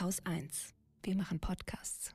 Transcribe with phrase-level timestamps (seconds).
[0.00, 0.74] Haus 1.
[1.04, 2.12] Wir machen Podcasts.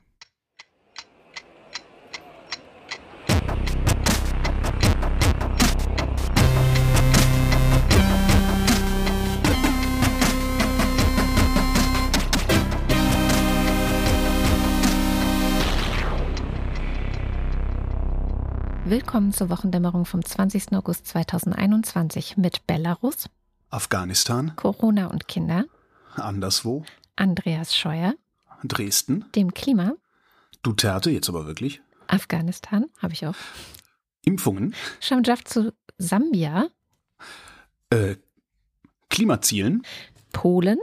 [18.84, 20.72] Willkommen zur Wochendämmerung vom 20.
[20.72, 23.30] August 2021 mit Belarus,
[23.70, 25.64] Afghanistan, Corona und Kinder,
[26.16, 26.84] anderswo,
[27.16, 28.14] Andreas Scheuer,
[28.64, 29.94] Dresden, dem Klima,
[30.62, 33.36] Duterte, jetzt aber wirklich, Afghanistan, habe ich auch,
[34.24, 36.68] Impfungen, Shamjaf zu Sambia,
[37.90, 38.16] äh,
[39.08, 39.82] Klimazielen,
[40.32, 40.78] Polen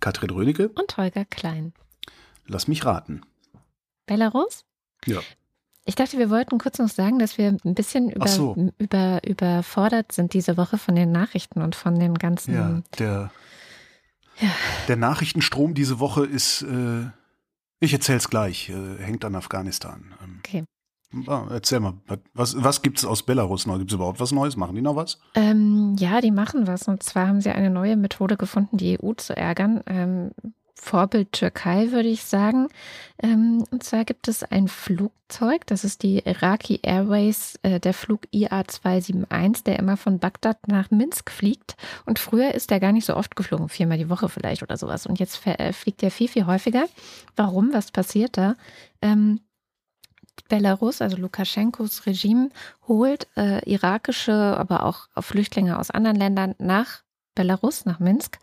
[0.00, 1.72] Katrin Rönecke, und Holger Klein.
[2.46, 3.22] lass mich raten.
[4.06, 4.64] Belarus?
[5.06, 5.20] Ja.
[5.84, 8.72] Ich dachte, wir wollten kurz noch sagen, dass wir ein bisschen über, so.
[8.78, 12.54] über, überfordert sind diese Woche von den Nachrichten und von den ganzen.
[12.54, 13.30] Ja, der,
[14.40, 14.48] Ja.
[14.88, 17.06] der Nachrichtenstrom diese Woche ist, äh,
[17.80, 20.14] ich erzähl's gleich, äh, hängt an Afghanistan.
[20.22, 20.64] Ähm, Okay.
[21.28, 21.94] ah, erzähl mal,
[22.34, 23.78] was, was gibt's aus Belarus noch?
[23.78, 24.56] Gibt's überhaupt was Neues?
[24.56, 25.18] Machen die noch was?
[25.34, 26.88] Ähm, ja, die machen was.
[26.88, 29.82] Und zwar haben sie eine neue Methode gefunden, die EU zu ärgern.
[29.86, 30.30] Ähm,
[30.80, 32.68] Vorbild Türkei, würde ich sagen.
[33.22, 38.22] Ähm, und zwar gibt es ein Flugzeug, das ist die Iraqi Airways, äh, der Flug
[38.32, 41.76] IA271, der immer von Bagdad nach Minsk fliegt.
[42.06, 45.06] Und früher ist der gar nicht so oft geflogen, viermal die Woche vielleicht oder sowas.
[45.06, 46.86] Und jetzt äh, fliegt er viel, viel häufiger.
[47.36, 47.72] Warum?
[47.74, 48.56] Was passiert da?
[49.02, 49.40] Ähm,
[50.48, 52.48] Belarus, also Lukaschenkos Regime,
[52.88, 57.02] holt äh, irakische, aber auch Flüchtlinge aus anderen Ländern nach
[57.34, 58.38] Belarus, nach Minsk,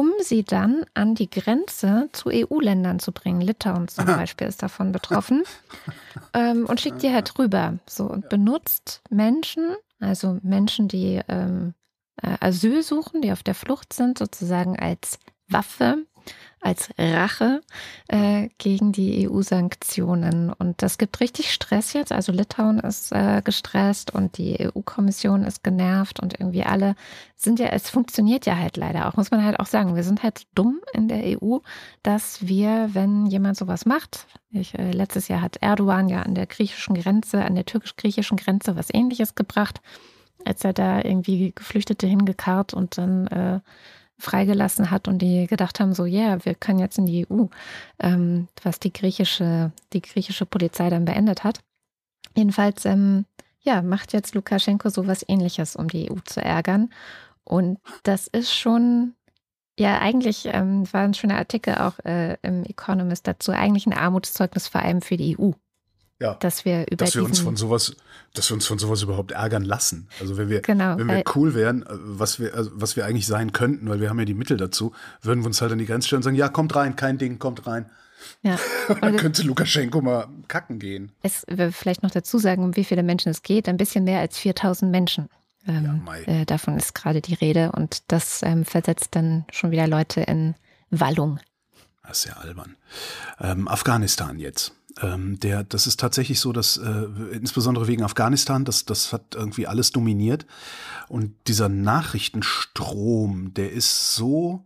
[0.00, 3.42] um sie dann an die Grenze zu EU-Ländern zu bringen.
[3.42, 5.42] Litauen zum Beispiel ist davon betroffen
[6.32, 7.74] ähm, und schickt die halt rüber.
[7.86, 11.74] So und benutzt Menschen, also Menschen, die ähm,
[12.22, 15.98] äh, Asyl suchen, die auf der Flucht sind, sozusagen als Waffe,
[16.60, 17.62] als Rache
[18.08, 20.52] äh, gegen die EU-Sanktionen.
[20.52, 22.12] Und das gibt richtig Stress jetzt.
[22.12, 26.96] Also Litauen ist äh, gestresst und die EU-Kommission ist genervt und irgendwie alle
[27.36, 29.96] sind ja, es funktioniert ja halt leider auch, muss man halt auch sagen.
[29.96, 31.58] Wir sind halt dumm in der EU,
[32.02, 36.46] dass wir, wenn jemand sowas macht, ich, äh, letztes Jahr hat Erdogan ja an der
[36.46, 39.80] griechischen Grenze, an der türkisch-griechischen Grenze was ähnliches gebracht,
[40.44, 43.60] als er da irgendwie Geflüchtete hingekarrt und dann äh,
[44.20, 47.46] freigelassen hat und die gedacht haben, so, ja, yeah, wir können jetzt in die EU,
[47.98, 51.60] ähm, was die griechische, die griechische Polizei dann beendet hat.
[52.36, 53.24] Jedenfalls, ähm,
[53.62, 56.90] ja, macht jetzt Lukaschenko sowas ähnliches, um die EU zu ärgern.
[57.44, 59.14] Und das ist schon,
[59.78, 64.68] ja, eigentlich ähm, war ein schöner Artikel auch äh, im Economist dazu, eigentlich ein Armutszeugnis
[64.68, 65.52] vor allem für die EU.
[66.20, 66.34] Ja.
[66.34, 67.96] Dass wir über Dass wir uns von sowas,
[68.34, 70.08] dass wir uns von sowas überhaupt ärgern lassen.
[70.20, 73.26] Also wenn wir, Genau, wenn wir cool wären, äh, was wir, also was wir eigentlich
[73.26, 74.92] sein könnten, weil wir haben ja die Mittel dazu,
[75.22, 77.38] würden wir uns halt an die Grenze stellen und sagen, ja, kommt rein, kein Ding,
[77.38, 77.86] kommt rein.
[78.42, 78.58] ja.
[79.00, 81.12] Dann könnte Lukaschenko mal kacken gehen.
[81.22, 84.20] es wir vielleicht noch dazu sagen, um wie viele Menschen es geht, ein bisschen mehr
[84.20, 85.30] als 4000 Menschen.
[85.66, 89.86] Ähm, Ja, äh, davon ist gerade die Rede und das ähm, versetzt dann schon wieder
[89.86, 90.54] Leute in
[90.90, 91.40] Wallung.
[92.06, 92.76] Das ist ja albern.
[93.40, 94.74] Ähm, Afghanistan jetzt.
[95.00, 99.66] Ähm, der, das ist tatsächlich so, dass äh, insbesondere wegen Afghanistan, das, das hat irgendwie
[99.66, 100.46] alles dominiert.
[101.08, 104.64] Und dieser Nachrichtenstrom, der ist so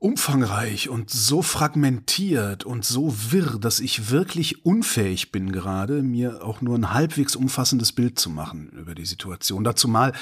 [0.00, 6.60] umfangreich und so fragmentiert und so wirr, dass ich wirklich unfähig bin gerade, mir auch
[6.60, 9.64] nur ein halbwegs umfassendes Bild zu machen über die Situation.
[9.64, 10.12] Dazu mal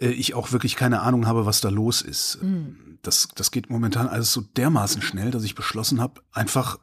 [0.00, 2.38] äh, ich auch wirklich keine Ahnung habe, was da los ist.
[3.02, 6.78] Das, das geht momentan alles so dermaßen schnell, dass ich beschlossen habe, einfach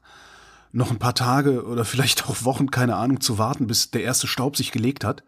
[0.74, 4.28] noch ein paar Tage oder vielleicht auch Wochen, keine Ahnung, zu warten, bis der erste
[4.28, 5.24] Staub sich gelegt hat.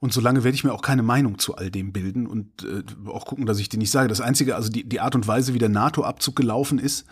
[0.00, 3.24] Und solange werde ich mir auch keine Meinung zu all dem bilden und äh, auch
[3.24, 4.08] gucken, dass ich die nicht sage.
[4.08, 7.06] Das Einzige, also die, die Art und Weise, wie der NATO-Abzug gelaufen ist,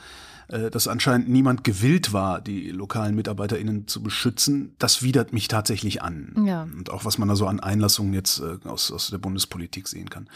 [0.49, 6.03] äh, dass anscheinend niemand gewillt war, die lokalen MitarbeiterInnen zu beschützen, das widert mich tatsächlich
[6.03, 6.45] an.
[6.45, 6.65] Ja.
[6.65, 10.11] Und auch was man da so an Einlassungen jetzt äh, aus, aus der Bundespolitik sehen
[10.11, 10.29] kann.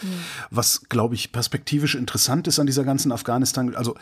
[0.51, 3.97] Was, glaube ich, perspektivisch interessant ist an dieser ganzen Afghanistan, also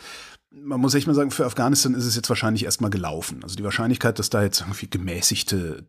[0.63, 3.43] man muss echt mal sagen, für Afghanistan ist es jetzt wahrscheinlich erstmal gelaufen.
[3.43, 5.85] Also die Wahrscheinlichkeit, dass da jetzt irgendwie gemäßigte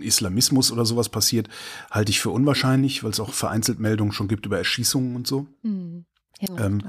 [0.00, 1.48] Islamismus oder sowas passiert,
[1.90, 5.46] halte ich für unwahrscheinlich, weil es auch vereinzelt Meldungen schon gibt über Erschießungen und so.
[5.62, 6.04] Hm.
[6.40, 6.82] Ja, Ähm,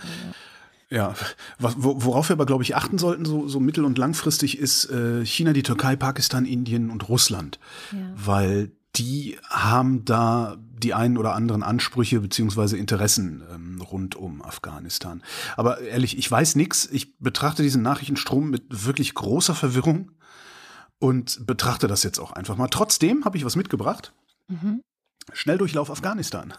[0.90, 1.16] Ja,
[1.60, 5.52] worauf wir aber, glaube ich, achten sollten, so, so mittel- und langfristig, ist äh, China,
[5.54, 7.58] die Türkei, Pakistan, Indien und Russland.
[7.92, 7.98] ja.
[8.16, 15.24] Weil die haben da die einen oder anderen Ansprüche beziehungsweise Interessen ähm, rund um Afghanistan.
[15.56, 16.88] Aber ehrlich, ich weiß nichts.
[16.92, 20.12] Ich betrachte diesen Nachrichtenstrom mit wirklich großer Verwirrung
[21.00, 22.68] und betrachte das jetzt auch einfach mal.
[22.68, 24.14] Trotzdem habe ich was mitgebracht.
[24.48, 24.82] Mhm.
[25.32, 26.54] Schnelldurchlauf Afghanistan.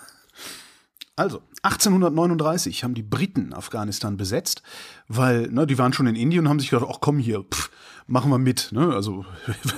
[1.17, 4.63] Also, 1839 haben die Briten Afghanistan besetzt,
[5.07, 7.71] weil ne, die waren schon in Indien und haben sich gedacht, ach komm hier, pff,
[8.07, 8.71] machen wir mit.
[8.73, 8.93] Ne?
[8.93, 9.25] Also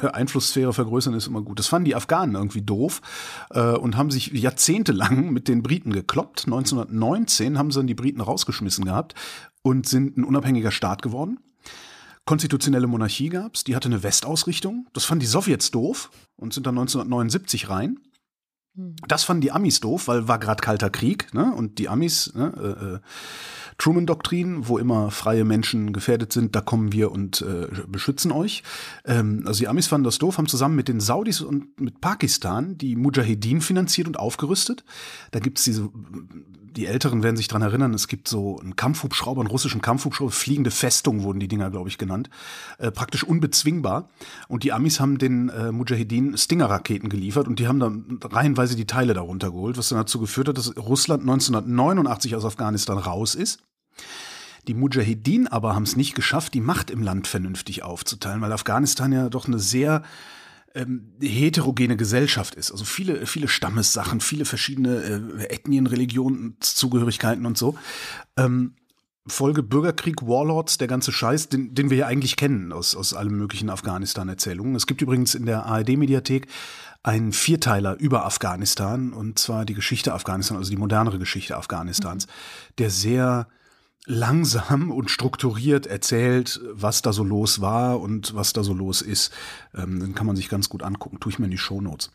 [0.12, 1.58] Einflusssphäre vergrößern ist immer gut.
[1.58, 3.02] Das fanden die Afghanen irgendwie doof
[3.50, 6.44] äh, und haben sich jahrzehntelang mit den Briten gekloppt.
[6.46, 9.14] 1919 haben sie dann die Briten rausgeschmissen gehabt
[9.62, 11.38] und sind ein unabhängiger Staat geworden.
[12.24, 14.88] Konstitutionelle Monarchie gab's, die hatte eine Westausrichtung.
[14.92, 18.00] Das fanden die Sowjets doof und sind dann 1979 rein.
[18.76, 18.94] Hm.
[19.08, 21.52] Das fanden die Amis doof, weil war gerade kalter Krieg, ne?
[21.54, 22.98] Und die Amis, ne, äh, äh,
[23.78, 28.62] Truman-Doktrin, wo immer freie Menschen gefährdet sind, da kommen wir und äh, beschützen euch.
[29.04, 32.78] Ähm, also die Amis fanden das doof, haben zusammen mit den Saudis und mit Pakistan
[32.78, 34.84] die Mujahedin finanziert und aufgerüstet.
[35.30, 35.90] Da gibt's diese
[36.76, 40.70] die Älteren werden sich dran erinnern, es gibt so einen Kampfhubschrauber, einen russischen Kampfhubschrauber, fliegende
[40.70, 42.28] Festung wurden die Dinger, glaube ich, genannt.
[42.78, 44.10] Äh, praktisch unbezwingbar.
[44.48, 48.86] Und die Amis haben den äh, Mujahedin Stinger-Raketen geliefert und die haben dann reihenweise die
[48.86, 53.62] Teile darunter geholt, was dann dazu geführt hat, dass Russland 1989 aus Afghanistan raus ist.
[54.68, 59.12] Die Mujahedin aber haben es nicht geschafft, die Macht im Land vernünftig aufzuteilen, weil Afghanistan
[59.12, 60.02] ja doch eine sehr
[60.76, 62.70] ähm, heterogene Gesellschaft ist.
[62.70, 64.96] Also viele, viele Stammessachen, viele verschiedene
[65.40, 67.76] äh, Ethnien, Religionen, Zugehörigkeiten und so.
[68.36, 68.74] Ähm,
[69.28, 73.36] Folge Bürgerkrieg, Warlords, der ganze Scheiß, den, den wir ja eigentlich kennen aus, aus allen
[73.36, 74.76] möglichen Afghanistan-Erzählungen.
[74.76, 76.46] Es gibt übrigens in der ARD-Mediathek
[77.02, 82.30] einen Vierteiler über Afghanistan und zwar die Geschichte Afghanistan, also die modernere Geschichte Afghanistans, mhm.
[82.78, 83.48] der sehr
[84.06, 89.32] langsam und strukturiert erzählt, was da so los war und was da so los ist.
[89.74, 91.18] Ähm, dann kann man sich ganz gut angucken.
[91.20, 92.12] Tue ich mir in die Shownotes.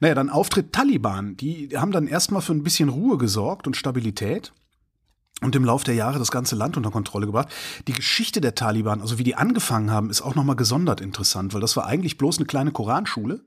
[0.00, 1.36] Naja, dann Auftritt Taliban.
[1.36, 4.52] Die haben dann erstmal für ein bisschen Ruhe gesorgt und Stabilität
[5.40, 7.48] und im Laufe der Jahre das ganze Land unter Kontrolle gebracht.
[7.86, 11.60] Die Geschichte der Taliban, also wie die angefangen haben, ist auch nochmal gesondert interessant, weil
[11.60, 13.44] das war eigentlich bloß eine kleine Koranschule.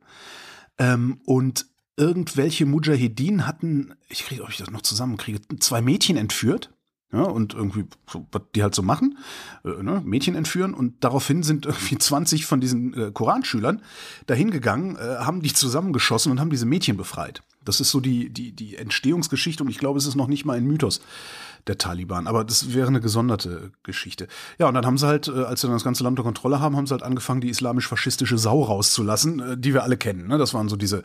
[0.77, 1.65] Ähm, und
[1.97, 6.71] irgendwelche Mujahedin hatten, ich kriege, ob ich das noch zusammenkriege, zwei Mädchen entführt
[7.13, 9.19] ja, und irgendwie, so, was die halt so machen,
[9.63, 13.81] äh, ne, Mädchen entführen und daraufhin sind irgendwie 20 von diesen äh, Koranschülern
[14.25, 17.43] dahin gegangen, äh, haben die zusammengeschossen und haben diese Mädchen befreit.
[17.63, 20.57] Das ist so die, die, die Entstehungsgeschichte und ich glaube, es ist noch nicht mal
[20.57, 21.01] ein Mythos
[21.67, 22.27] der Taliban.
[22.27, 24.27] Aber das wäre eine gesonderte Geschichte.
[24.57, 26.59] Ja, und dann haben sie halt, äh, als sie dann das ganze Land unter Kontrolle
[26.59, 30.27] haben, haben sie halt angefangen, die islamisch-faschistische Sau rauszulassen, äh, die wir alle kennen.
[30.27, 30.37] Ne?
[30.37, 31.03] Das waren so diese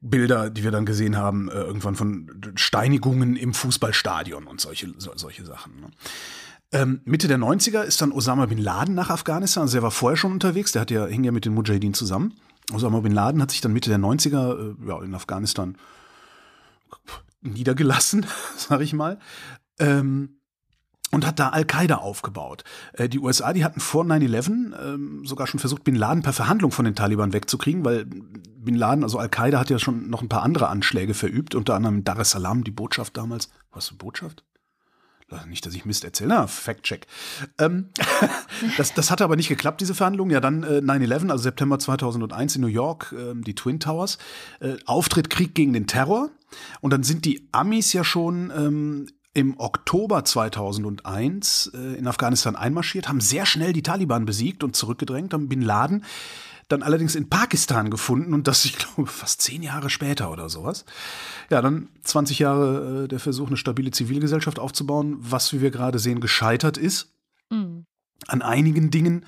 [0.00, 5.44] Bilder, die wir dann gesehen haben, äh, irgendwann von Steinigungen im Fußballstadion und solche, solche
[5.44, 5.80] Sachen.
[5.80, 5.90] Ne?
[6.72, 9.62] Ähm, Mitte der 90er ist dann Osama bin Laden nach Afghanistan.
[9.62, 12.34] Also er war vorher schon unterwegs, der hat ja, hing ja mit den Mujahideen zusammen.
[12.72, 15.76] Osama bin Laden hat sich dann Mitte der 90er äh, ja, in Afghanistan
[17.42, 18.26] niedergelassen,
[18.56, 19.18] sag ich mal.
[19.80, 20.36] Ähm,
[21.12, 22.62] und hat da Al-Qaida aufgebaut.
[22.92, 26.70] Äh, die USA, die hatten vor 9-11 ähm, sogar schon versucht, Bin Laden per Verhandlung
[26.70, 30.42] von den Taliban wegzukriegen, weil Bin Laden, also Al-Qaida hat ja schon noch ein paar
[30.42, 33.50] andere Anschläge verübt, unter anderem Dar es Salaam, die Botschaft damals.
[33.72, 34.44] Was für Botschaft?
[35.46, 37.06] Nicht, dass ich Mist erzähle, na, Fact-Check.
[37.58, 37.90] Ähm,
[38.76, 40.28] das, das hatte aber nicht geklappt, diese Verhandlung.
[40.30, 44.18] Ja, dann äh, 9-11, also September 2001 in New York, äh, die Twin Towers.
[44.58, 46.30] Äh, Auftritt Krieg gegen den Terror.
[46.80, 53.08] Und dann sind die Amis ja schon ähm, im Oktober 2001 äh, in Afghanistan einmarschiert,
[53.08, 56.04] haben sehr schnell die Taliban besiegt und zurückgedrängt, haben Bin Laden
[56.70, 60.84] dann allerdings in Pakistan gefunden und das, ich glaube, fast zehn Jahre später oder sowas.
[61.50, 65.98] Ja, dann 20 Jahre äh, der Versuch, eine stabile Zivilgesellschaft aufzubauen, was, wie wir gerade
[65.98, 67.12] sehen, gescheitert ist.
[67.50, 67.84] Mhm.
[68.26, 69.24] An einigen Dingen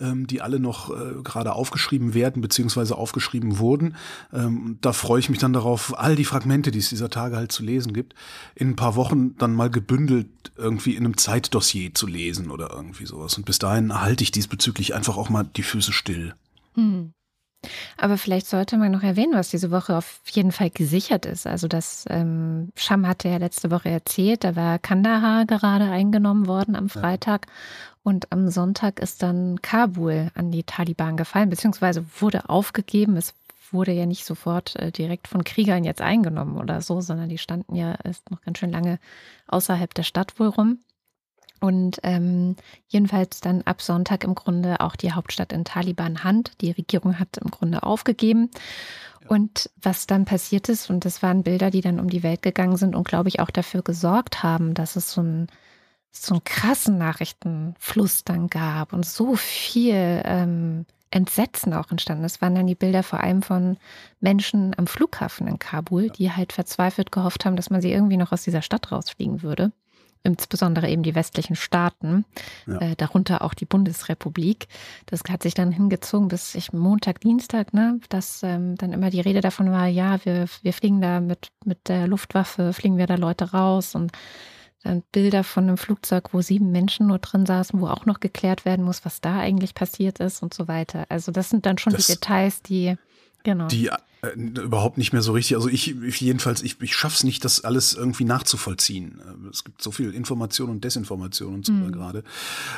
[0.00, 3.96] ähm, die alle noch äh, gerade aufgeschrieben werden, beziehungsweise aufgeschrieben wurden.
[4.32, 7.52] Ähm, da freue ich mich dann darauf, all die Fragmente, die es dieser Tage halt
[7.52, 8.14] zu lesen gibt,
[8.54, 13.06] in ein paar Wochen dann mal gebündelt irgendwie in einem Zeitdossier zu lesen oder irgendwie
[13.06, 13.36] sowas.
[13.36, 16.34] Und bis dahin halte ich diesbezüglich einfach auch mal die Füße still.
[16.74, 17.12] Hm.
[17.96, 21.46] Aber vielleicht sollte man noch erwähnen, was diese Woche auf jeden Fall gesichert ist.
[21.46, 26.76] Also das ähm, Scham hatte ja letzte Woche erzählt, da war Kandahar gerade eingenommen worden
[26.76, 27.46] am Freitag.
[28.06, 28.10] Ja.
[28.10, 33.16] Und am Sonntag ist dann Kabul an die Taliban gefallen, beziehungsweise wurde aufgegeben.
[33.16, 33.34] Es
[33.72, 37.74] wurde ja nicht sofort äh, direkt von Kriegern jetzt eingenommen oder so, sondern die standen
[37.74, 39.00] ja erst noch ganz schön lange
[39.48, 40.78] außerhalb der Stadt wohl rum.
[41.60, 42.54] Und ähm,
[42.86, 46.60] jedenfalls dann ab Sonntag im Grunde auch die Hauptstadt in Taliban-Hand.
[46.60, 48.50] Die Regierung hat im Grunde aufgegeben.
[49.26, 52.76] Und was dann passiert ist, und das waren Bilder, die dann um die Welt gegangen
[52.76, 55.48] sind und glaube ich auch dafür gesorgt haben, dass es so ein
[56.12, 62.24] so einen krassen Nachrichtenfluss dann gab und so viel ähm, Entsetzen auch entstanden.
[62.24, 63.76] Es waren dann die Bilder vor allem von
[64.20, 68.32] Menschen am Flughafen in Kabul, die halt verzweifelt gehofft haben, dass man sie irgendwie noch
[68.32, 69.72] aus dieser Stadt rausfliegen würde.
[70.24, 72.24] insbesondere eben die westlichen Staaten,
[72.66, 72.78] ja.
[72.78, 74.66] äh, darunter auch die Bundesrepublik.
[75.06, 79.20] Das hat sich dann hingezogen bis ich Montag, Dienstag, ne, dass ähm, dann immer die
[79.20, 83.14] Rede davon war, ja, wir, wir fliegen da mit, mit der Luftwaffe, fliegen wir da
[83.14, 84.12] Leute raus und
[85.12, 88.84] Bilder von einem Flugzeug, wo sieben Menschen nur drin saßen, wo auch noch geklärt werden
[88.84, 91.06] muss, was da eigentlich passiert ist und so weiter.
[91.08, 92.96] Also das sind dann schon das, die Details, die
[93.44, 93.66] genau.
[93.68, 93.90] Die
[94.22, 95.56] äh, überhaupt nicht mehr so richtig.
[95.56, 99.20] Also ich, ich jedenfalls, ich, ich schaff's nicht, das alles irgendwie nachzuvollziehen.
[99.20, 101.92] Äh, es gibt so viel Information und Desinformation und so mhm.
[101.92, 102.24] gerade.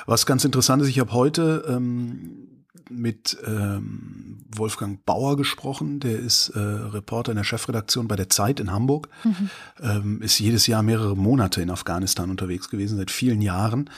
[0.06, 2.57] Was ganz interessant ist, ich habe heute ähm,
[2.90, 6.00] mit ähm, Wolfgang Bauer gesprochen.
[6.00, 9.08] Der ist äh, Reporter in der Chefredaktion bei der Zeit in Hamburg.
[9.24, 9.50] Mhm.
[9.80, 13.90] Ähm, ist jedes Jahr mehrere Monate in Afghanistan unterwegs gewesen, seit vielen Jahren.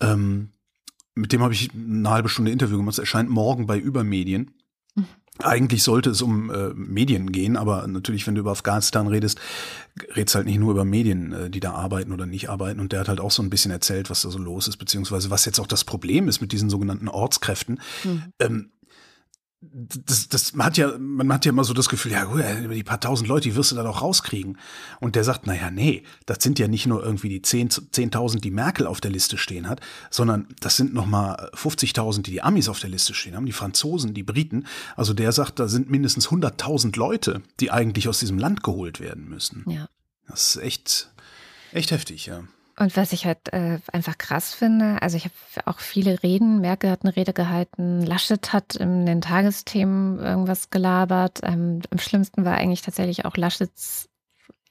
[0.00, 0.50] Ähm,
[1.14, 2.94] mit dem habe ich eine halbe Stunde Interview gemacht.
[2.94, 4.52] Es erscheint morgen bei Übermedien.
[5.38, 9.40] Eigentlich sollte es um äh, Medien gehen, aber natürlich, wenn du über Afghanistan redest,
[10.14, 12.80] redest halt nicht nur über Medien, äh, die da arbeiten oder nicht arbeiten.
[12.80, 15.30] Und der hat halt auch so ein bisschen erzählt, was da so los ist, beziehungsweise
[15.30, 17.80] was jetzt auch das Problem ist mit diesen sogenannten Ortskräften.
[18.04, 18.22] Mhm.
[18.40, 18.71] Ähm,
[19.62, 22.82] das, das man hat ja, man hat ja immer so das Gefühl, ja, gut, die
[22.82, 24.58] paar tausend Leute, die wirst du da doch rauskriegen.
[25.00, 28.86] Und der sagt, naja, nee, das sind ja nicht nur irgendwie die 10.000, die Merkel
[28.86, 32.90] auf der Liste stehen hat, sondern das sind nochmal 50.000, die die Amis auf der
[32.90, 34.66] Liste stehen haben, die Franzosen, die Briten.
[34.96, 39.28] Also der sagt, da sind mindestens 100.000 Leute, die eigentlich aus diesem Land geholt werden
[39.28, 39.64] müssen.
[39.68, 39.88] Ja.
[40.26, 41.10] Das ist echt,
[41.72, 42.42] echt heftig, ja.
[42.82, 46.90] Und was ich halt äh, einfach krass finde, also ich habe auch viele Reden, Merkel
[46.90, 51.38] hat eine Rede gehalten, Laschet hat in den Tagesthemen irgendwas gelabert.
[51.44, 54.08] Ähm, am schlimmsten war eigentlich tatsächlich auch Laschets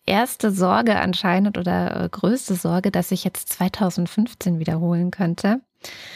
[0.06, 5.62] erste Sorge anscheinend oder äh, größte Sorge, dass sich jetzt 2015 wiederholen könnte.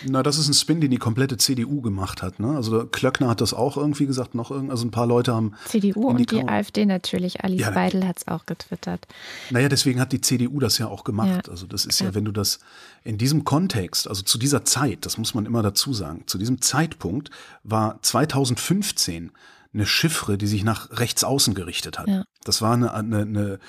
[0.05, 2.39] Na, das ist ein Spin, den die komplette CDU gemacht hat.
[2.39, 2.55] Ne?
[2.55, 5.53] Also Klöckner hat das auch irgendwie gesagt, noch irgend, also ein paar Leute haben.
[5.65, 7.43] CDU und die AfD natürlich.
[7.43, 9.07] Alice ja, Weidel hat es auch getwittert.
[9.49, 11.47] Naja, deswegen hat die CDU das ja auch gemacht.
[11.47, 11.51] Ja.
[11.51, 12.07] Also das ist ja.
[12.07, 12.59] ja, wenn du das
[13.03, 16.61] in diesem Kontext, also zu dieser Zeit, das muss man immer dazu sagen, zu diesem
[16.61, 17.31] Zeitpunkt
[17.63, 19.31] war 2015
[19.73, 22.07] eine Chiffre, die sich nach rechts außen gerichtet hat.
[22.07, 22.23] Ja.
[22.45, 23.59] Das war eine, eine, eine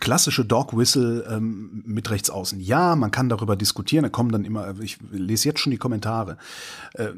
[0.00, 2.60] klassische Dog Whistle ähm, mit rechts außen.
[2.60, 4.04] Ja, man kann darüber diskutieren.
[4.04, 6.38] Da kommen dann immer, ich lese jetzt schon die Kommentare.
[6.94, 7.08] Äh,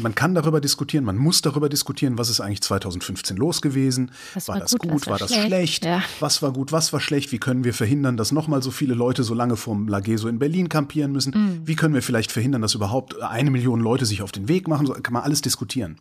[0.00, 4.12] man kann darüber diskutieren, man muss darüber diskutieren, was ist eigentlich 2015 los gewesen?
[4.34, 5.46] Was war, war das gut, gut war, war, das schlecht?
[5.46, 5.84] schlecht?
[5.86, 6.02] Ja.
[6.20, 7.32] Was war gut, was war schlecht?
[7.32, 10.68] Wie können wir verhindern, dass nochmal so viele Leute so lange vom Lageso in Berlin
[10.68, 11.32] kampieren müssen?
[11.34, 11.66] Mhm.
[11.66, 14.86] Wie können wir vielleicht verhindern, dass überhaupt eine Million Leute sich auf den Weg machen?
[14.86, 15.96] So kann man alles diskutieren.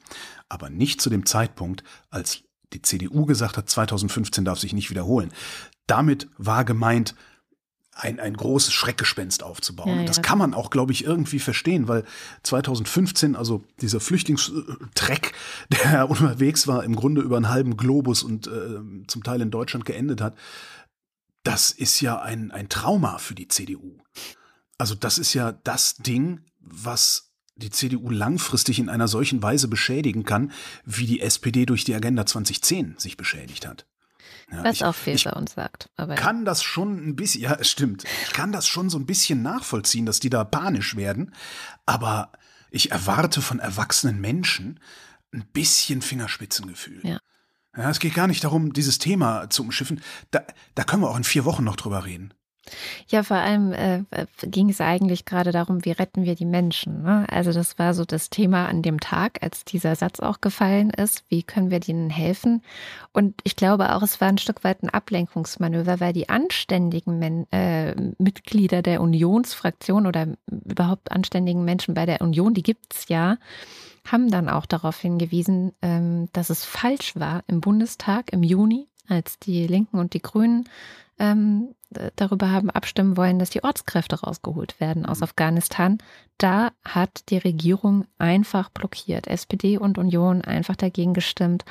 [0.49, 2.43] Aber nicht zu dem Zeitpunkt, als
[2.73, 5.31] die CDU gesagt hat, 2015 darf sich nicht wiederholen.
[5.85, 7.15] Damit war gemeint,
[7.99, 9.89] ein, ein großes Schreckgespenst aufzubauen.
[9.89, 9.99] Ja, ja.
[10.01, 12.03] Und das kann man auch, glaube ich, irgendwie verstehen, weil
[12.43, 15.33] 2015, also dieser Flüchtlingstreck,
[15.83, 19.85] der unterwegs war, im Grunde über einen halben Globus und äh, zum Teil in Deutschland
[19.85, 20.35] geendet hat,
[21.43, 23.97] das ist ja ein, ein Trauma für die CDU.
[24.77, 27.26] Also das ist ja das Ding, was
[27.57, 30.51] die CDU langfristig in einer solchen Weise beschädigen kann,
[30.85, 33.85] wie die SPD durch die Agenda 2010 sich beschädigt hat.
[34.51, 35.89] Ja, Was ich, auch viel bei uns sagt.
[35.97, 38.05] Aber kann das schon ein bisschen, ja, es stimmt.
[38.23, 41.33] Ich kann das schon so ein bisschen nachvollziehen, dass die da panisch werden.
[41.85, 42.31] Aber
[42.71, 44.79] ich erwarte von erwachsenen Menschen
[45.33, 47.01] ein bisschen Fingerspitzengefühl.
[47.03, 47.19] Ja.
[47.75, 50.01] Ja, es geht gar nicht darum, dieses Thema zu umschiffen.
[50.31, 52.33] Da, da können wir auch in vier Wochen noch drüber reden.
[53.07, 54.03] Ja, vor allem äh,
[54.43, 57.03] ging es eigentlich gerade darum, wie retten wir die Menschen.
[57.03, 57.25] Ne?
[57.29, 61.23] Also das war so das Thema an dem Tag, als dieser Satz auch gefallen ist.
[61.29, 62.61] Wie können wir denen helfen?
[63.13, 67.51] Und ich glaube auch, es war ein Stück weit ein Ablenkungsmanöver, weil die anständigen Men
[67.51, 73.37] äh, Mitglieder der Unionsfraktion oder überhaupt anständigen Menschen bei der Union, die gibt's ja,
[74.11, 79.39] haben dann auch darauf hingewiesen, ähm, dass es falsch war im Bundestag im Juni, als
[79.39, 80.67] die Linken und die Grünen
[81.19, 81.73] ähm,
[82.15, 85.23] darüber haben abstimmen wollen, dass die Ortskräfte rausgeholt werden aus mhm.
[85.23, 85.97] Afghanistan.
[86.37, 89.27] Da hat die Regierung einfach blockiert.
[89.27, 91.65] SPD und Union einfach dagegen gestimmt.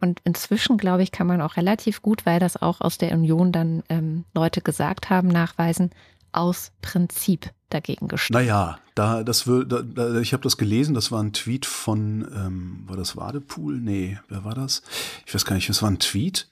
[0.00, 3.52] Und inzwischen, glaube ich, kann man auch relativ gut, weil das auch aus der Union
[3.52, 5.90] dann ähm, Leute gesagt haben, nachweisen,
[6.32, 8.38] aus Prinzip dagegen gestimmt.
[8.38, 12.28] Naja, da, das will, da, da, ich habe das gelesen, das war ein Tweet von,
[12.34, 13.80] ähm, war das Wadepool?
[13.80, 14.82] Nee, wer war das?
[15.26, 16.48] Ich weiß gar nicht, es war ein Tweet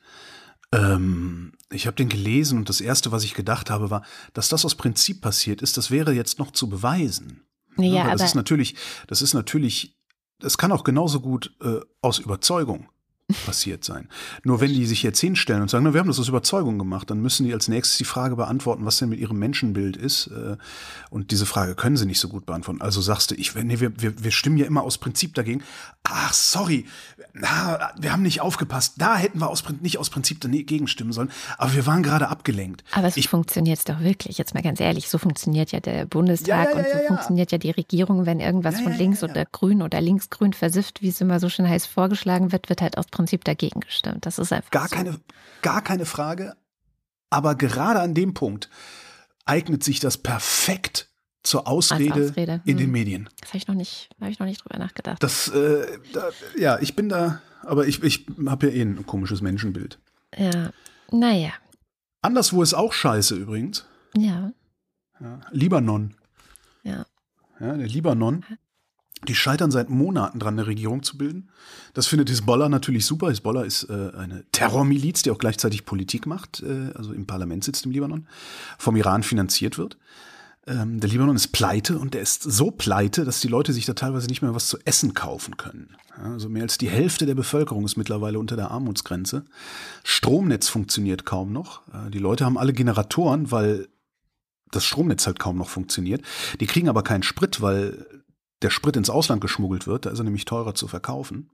[0.75, 4.65] ähm, ich habe den gelesen und das Erste, was ich gedacht habe, war, dass das
[4.65, 7.47] aus Prinzip passiert ist, das wäre jetzt noch zu beweisen.
[7.77, 8.77] Ja, ja das ist natürlich,
[9.09, 9.97] das ist natürlich,
[10.39, 12.89] das kann auch genauso gut äh, aus Überzeugung
[13.47, 14.09] passiert sein.
[14.43, 17.09] Nur wenn die sich jetzt hinstellen und sagen, na, wir haben das aus Überzeugung gemacht,
[17.09, 20.27] dann müssen die als nächstes die Frage beantworten, was denn mit ihrem Menschenbild ist.
[20.27, 20.57] äh,
[21.09, 22.83] Und diese Frage können sie nicht so gut beantworten.
[22.83, 25.63] Also sagst du, ich, nee, wir, wir, wir stimmen ja immer aus Prinzip dagegen.
[26.03, 26.85] Ach, sorry,
[27.33, 28.97] na, wir haben nicht aufgepasst.
[28.99, 31.31] Da hätten wir aus, nicht aus Prinzip dagegen stimmen sollen.
[31.57, 32.85] Aber wir waren gerade abgelenkt.
[32.93, 34.37] Aber so funktioniert es doch wirklich.
[34.37, 37.53] Jetzt mal ganz ehrlich, so funktioniert ja der Bundestag Ja, ja, und so ja, funktioniert
[37.53, 41.41] ja die Regierung, wenn irgendwas von links oder grün oder linksgrün versifft, wie es immer
[41.41, 44.27] so schön heißt, vorgeschlagen wird, wird halt aus Prinzip dagegen gestimmt.
[44.27, 44.97] Das ist einfach Gar so.
[44.97, 45.21] keine,
[45.63, 46.57] gar keine Frage.
[47.31, 48.69] Aber gerade an dem Punkt
[49.45, 51.09] eignet sich das perfekt
[51.43, 52.93] zur Ausrede, Ausrede, in den hm.
[52.93, 53.31] Medien.
[53.41, 55.23] Das habe ich noch nicht, habe ich noch nicht drüber nachgedacht.
[55.23, 59.41] Das, äh, da, ja, ich bin da, aber ich, ich habe ja eh ein komisches
[59.41, 59.99] Menschenbild.
[60.37, 60.71] ja.
[61.11, 61.51] Naja.
[62.23, 63.85] Anderswo ist auch scheiße übrigens.
[64.17, 64.53] Ja.
[65.21, 66.15] Ja, Libanon.
[66.83, 67.05] Ja.
[67.61, 68.45] Ja, der Libanon.
[69.27, 71.49] Die scheitern seit Monaten dran, eine Regierung zu bilden.
[71.95, 73.31] Das findet Hisbollah natürlich super.
[73.31, 77.87] Hisbollah ist äh, eine Terrormiliz, die auch gleichzeitig Politik macht, äh, also im Parlament sitzt
[77.87, 78.27] im Libanon,
[78.79, 79.97] vom Iran finanziert wird.
[80.67, 83.93] Ähm, der Libanon ist pleite und der ist so pleite, dass die Leute sich da
[83.93, 85.97] teilweise nicht mehr was zu essen kaufen können.
[86.17, 89.45] Ja, also mehr als die Hälfte der Bevölkerung ist mittlerweile unter der Armutsgrenze.
[90.05, 91.83] Stromnetz funktioniert kaum noch.
[91.89, 93.89] Äh, die Leute haben alle Generatoren, weil
[94.71, 96.23] das Stromnetz halt kaum noch funktioniert.
[96.61, 98.07] Die kriegen aber keinen Sprit, weil
[98.65, 100.07] der Sprit ins Ausland geschmuggelt wird.
[100.07, 101.51] Da ist er nämlich teurer zu verkaufen.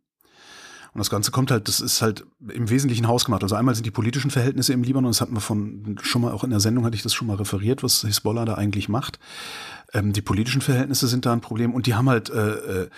[0.93, 3.43] Und das Ganze kommt halt, das ist halt im Wesentlichen hausgemacht.
[3.45, 6.43] Also einmal sind die politischen Verhältnisse im Libanon, das hatten wir von schon mal, auch
[6.43, 9.21] in der Sendung hatte ich das schon mal referiert, was Hisbollah da eigentlich macht.
[9.93, 12.89] Ähm, die politischen Verhältnisse sind da ein Problem und die haben halt äh, äh,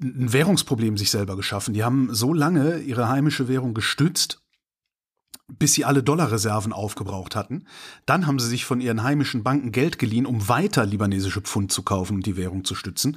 [0.00, 1.72] ein Währungsproblem sich selber geschaffen.
[1.72, 4.42] Die haben so lange ihre heimische Währung gestützt,
[5.48, 7.66] bis sie alle Dollarreserven aufgebraucht hatten.
[8.04, 11.82] Dann haben sie sich von ihren heimischen Banken Geld geliehen, um weiter libanesische Pfund zu
[11.82, 13.16] kaufen und die Währung zu stützen.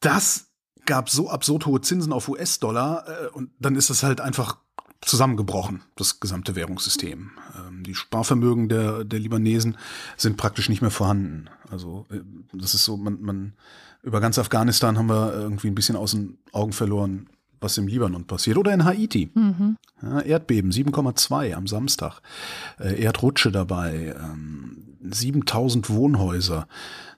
[0.00, 0.50] Das
[0.86, 4.58] gab so absurd hohe Zinsen auf US-Dollar äh, und dann ist das halt einfach
[5.02, 7.30] zusammengebrochen, das gesamte Währungssystem.
[7.56, 9.78] Ähm, die Sparvermögen der, der Libanesen
[10.16, 11.48] sind praktisch nicht mehr vorhanden.
[11.70, 12.20] Also äh,
[12.52, 13.54] das ist so, man, man
[14.02, 17.28] über ganz Afghanistan haben wir irgendwie ein bisschen aus den Augen verloren,
[17.60, 18.56] was im Libanon passiert.
[18.56, 19.30] Oder in Haiti.
[19.34, 19.76] Mhm.
[20.02, 22.20] Ja, Erdbeben 7,2 am Samstag.
[22.78, 24.14] Äh, Erdrutsche dabei.
[24.18, 26.66] Ähm, 7000 Wohnhäuser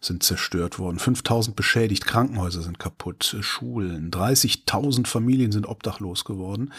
[0.00, 0.98] sind zerstört worden.
[0.98, 2.06] 5000 beschädigt.
[2.06, 3.34] Krankenhäuser sind kaputt.
[3.38, 4.10] äh, Schulen.
[4.10, 6.72] 30.000 Familien sind obdachlos geworden.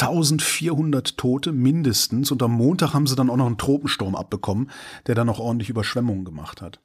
[0.00, 2.30] 1400 Tote mindestens.
[2.30, 4.70] Und am Montag haben sie dann auch noch einen Tropensturm abbekommen,
[5.06, 6.80] der dann noch ordentlich Überschwemmungen gemacht hat.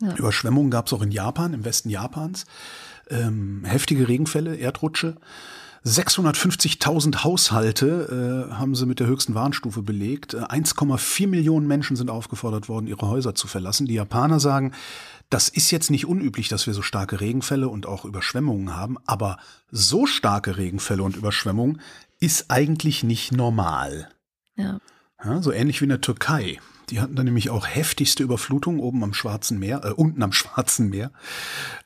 [0.00, 0.14] Ja.
[0.16, 2.44] Überschwemmungen gab es auch in Japan, im Westen Japans.
[3.10, 5.16] Ähm, heftige Regenfälle, Erdrutsche.
[5.84, 10.34] 650.000 Haushalte äh, haben sie mit der höchsten Warnstufe belegt.
[10.34, 13.86] Äh, 1,4 Millionen Menschen sind aufgefordert worden, ihre Häuser zu verlassen.
[13.86, 14.72] Die Japaner sagen,
[15.28, 19.38] das ist jetzt nicht unüblich, dass wir so starke Regenfälle und auch Überschwemmungen haben, aber
[19.70, 21.80] so starke Regenfälle und Überschwemmungen
[22.20, 24.08] ist eigentlich nicht normal.
[24.56, 24.78] Ja.
[25.24, 26.58] Ja, so ähnlich wie in der Türkei.
[26.90, 30.90] Die hatten dann nämlich auch heftigste Überflutungen oben am Schwarzen Meer, äh, unten am Schwarzen
[30.90, 31.12] Meer.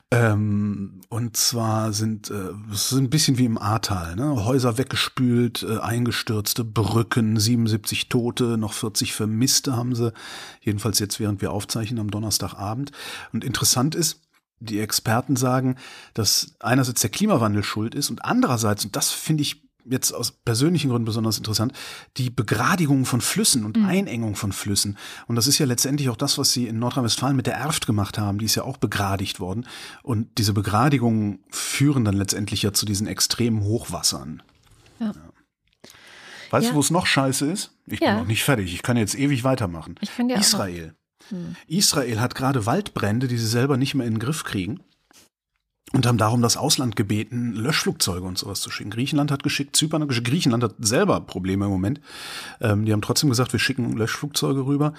[0.09, 4.45] Ähm, und zwar sind äh, es ist ein bisschen wie im Ahrtal, ne?
[4.45, 10.13] Häuser weggespült, äh, eingestürzte Brücken, 77 Tote, noch 40 Vermisste haben sie.
[10.61, 12.91] Jedenfalls jetzt, während wir aufzeichnen am Donnerstagabend.
[13.33, 14.21] Und interessant ist,
[14.59, 15.75] die Experten sagen,
[16.13, 20.89] dass einerseits der Klimawandel schuld ist und andererseits, und das finde ich jetzt aus persönlichen
[20.89, 21.73] Gründen besonders interessant,
[22.17, 24.97] die Begradigung von Flüssen und Einengung von Flüssen.
[25.27, 28.17] Und das ist ja letztendlich auch das, was sie in Nordrhein-Westfalen mit der Erft gemacht
[28.17, 28.39] haben.
[28.39, 29.65] Die ist ja auch begradigt worden.
[30.03, 34.43] Und diese Begradigungen führen dann letztendlich ja zu diesen extremen Hochwassern.
[34.99, 35.13] Ja.
[36.49, 36.69] Weißt Ja.
[36.71, 37.71] du, wo es noch scheiße ist?
[37.87, 38.11] Ich Ja.
[38.11, 38.73] bin noch nicht fertig.
[38.73, 39.95] Ich kann jetzt ewig weitermachen.
[40.01, 40.43] Ich finde ja auch.
[40.43, 40.93] Israel.
[41.29, 41.55] Hm.
[41.67, 44.79] Israel hat gerade Waldbrände, die sie selber nicht mehr in den Griff kriegen.
[45.93, 48.89] Und haben darum das Ausland gebeten, Löschflugzeuge und sowas zu schicken.
[48.89, 50.27] Griechenland hat geschickt, Zypern hat geschickt.
[50.27, 52.01] Griechenland hat selber Probleme im Moment.
[52.59, 54.91] Ähm, die haben trotzdem gesagt, wir schicken Löschflugzeuge rüber.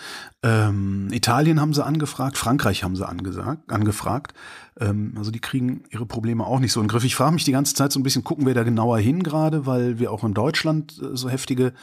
[0.43, 4.33] Ähm, Italien haben sie angefragt, Frankreich haben sie angesagt, angefragt.
[4.81, 7.05] Ähm, also die kriegen ihre Probleme auch nicht so in den Griff.
[7.05, 9.67] Ich frage mich die ganze Zeit so ein bisschen, gucken wir da genauer hin gerade,
[9.67, 11.75] weil wir auch in Deutschland äh, so heftige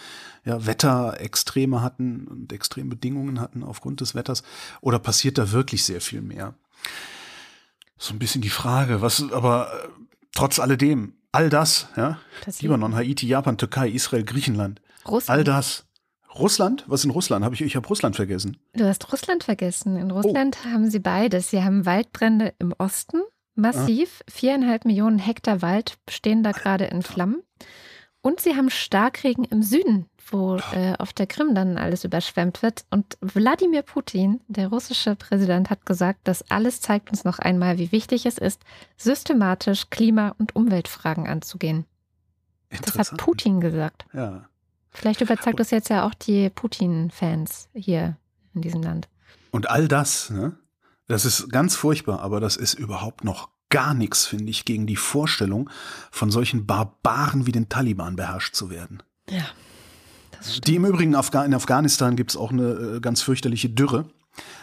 [0.45, 4.41] ja, Wetterextreme hatten und Extrembedingungen hatten aufgrund des Wetters.
[4.81, 6.55] Oder passiert da wirklich sehr viel mehr?
[7.97, 9.88] So ein bisschen die Frage, was aber äh,
[10.34, 12.63] trotz alledem, all das, ja, Passiert.
[12.63, 15.29] Libanon, Haiti, Japan, Türkei, Israel, Griechenland, Russland.
[15.29, 15.86] all das.
[16.38, 16.84] Russland?
[16.88, 17.45] Was in Russland?
[17.45, 18.58] Hab ich ich habe Russland vergessen.
[18.73, 19.95] Du hast Russland vergessen.
[19.95, 19.99] Oh.
[19.99, 21.49] In Russland haben sie beides.
[21.49, 23.21] Sie haben Waldbrände im Osten,
[23.55, 24.21] massiv.
[24.27, 27.41] Viereinhalb Millionen Hektar Wald stehen da gerade in Flammen.
[28.21, 30.08] Und sie haben Starkregen im Süden.
[30.29, 32.85] Wo äh, auf der Krim dann alles überschwemmt wird.
[32.89, 37.91] Und Wladimir Putin, der russische Präsident, hat gesagt, das alles zeigt uns noch einmal, wie
[37.91, 38.61] wichtig es ist,
[38.97, 41.85] systematisch Klima- und Umweltfragen anzugehen.
[42.69, 44.05] Das hat Putin gesagt.
[44.13, 44.45] Ja.
[44.91, 48.17] Vielleicht überzeugt das jetzt ja auch die Putin-Fans hier
[48.53, 49.07] in diesem Land.
[49.51, 50.57] Und all das, ne?
[51.07, 54.95] Das ist ganz furchtbar, aber das ist überhaupt noch gar nichts, finde ich, gegen die
[54.95, 55.69] Vorstellung,
[56.09, 59.03] von solchen Barbaren wie den Taliban beherrscht zu werden.
[59.29, 59.45] Ja.
[60.65, 64.05] Die im Übrigen in Afghanistan gibt es auch eine äh, ganz fürchterliche Dürre.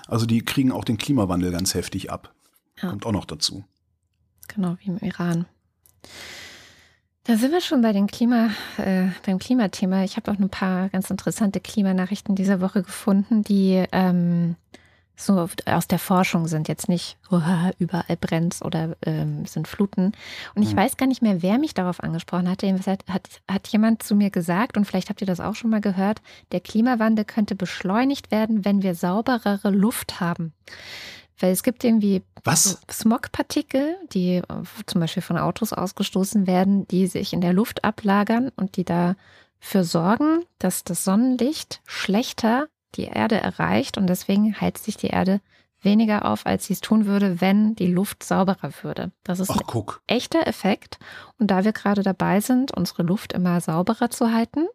[0.07, 2.35] Also die kriegen auch den Klimawandel ganz heftig ab.
[2.81, 2.91] Ja.
[2.91, 3.65] Kommt auch noch dazu.
[4.49, 5.47] Genau, wie im Iran.
[7.25, 10.03] Da sind wir schon bei den Klima, äh, beim Klimathema.
[10.03, 14.57] Ich habe auch ein paar ganz interessante Klimanachrichten dieser Woche gefunden, die ähm,
[15.17, 17.41] so aus der Forschung sind, jetzt nicht oh,
[17.79, 20.13] überall brennt oder ähm, sind Fluten.
[20.55, 20.79] Und ich mhm.
[20.79, 22.63] weiß gar nicht mehr, wer mich darauf angesprochen hat.
[22.63, 23.29] Hat, hat.
[23.51, 26.23] hat jemand zu mir gesagt, und vielleicht habt ihr das auch schon mal gehört,
[26.53, 30.53] der Klimawandel könnte beschleunigt werden, wenn wir sauberere Luft haben.
[31.39, 32.81] Weil es gibt irgendwie Was?
[32.91, 34.43] Smogpartikel, die äh,
[34.87, 39.83] zum Beispiel von Autos ausgestoßen werden, die sich in der Luft ablagern und die dafür
[39.83, 45.41] sorgen, dass das Sonnenlicht schlechter die Erde erreicht und deswegen heizt sich die Erde
[45.81, 49.13] weniger auf, als sie es tun würde, wenn die Luft sauberer würde.
[49.25, 50.01] Das ist Ach, ein guck.
[50.07, 50.99] echter Effekt.
[51.39, 54.67] Und da wir gerade dabei sind, unsere Luft immer sauberer zu halten,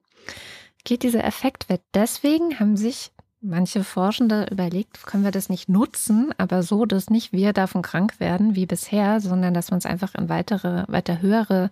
[0.84, 1.82] geht dieser Effekt weg.
[1.94, 7.32] Deswegen haben sich manche Forschende überlegt, können wir das nicht nutzen, aber so, dass nicht
[7.34, 11.70] wir davon krank werden wie bisher, sondern dass wir uns einfach in weitere, weiter höhere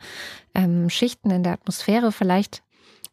[0.54, 2.62] ähm, Schichten in der Atmosphäre vielleicht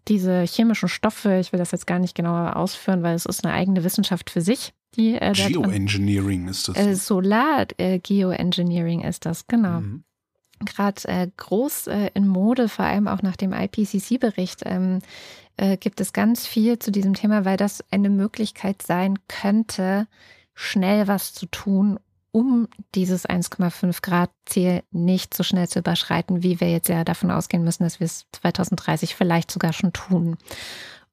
[0.08, 3.54] diese chemischen Stoffe, ich will das jetzt gar nicht genauer ausführen, weil es ist eine
[3.54, 4.72] eigene Wissenschaft für sich.
[4.96, 6.76] Die, äh, Geoengineering ist das.
[6.76, 9.80] Äh, Solar-Geoengineering äh, ist das, genau.
[9.80, 10.04] Mhm.
[10.64, 15.00] Gerade äh, groß äh, in Mode, vor allem auch nach dem IPCC-Bericht, ähm,
[15.56, 20.06] äh, gibt es ganz viel zu diesem Thema, weil das eine Möglichkeit sein könnte,
[20.54, 21.98] schnell was zu tun,
[22.32, 27.30] um dieses 1,5 Grad Ziel nicht so schnell zu überschreiten, wie wir jetzt ja davon
[27.30, 30.36] ausgehen müssen, dass wir es 2030 vielleicht sogar schon tun.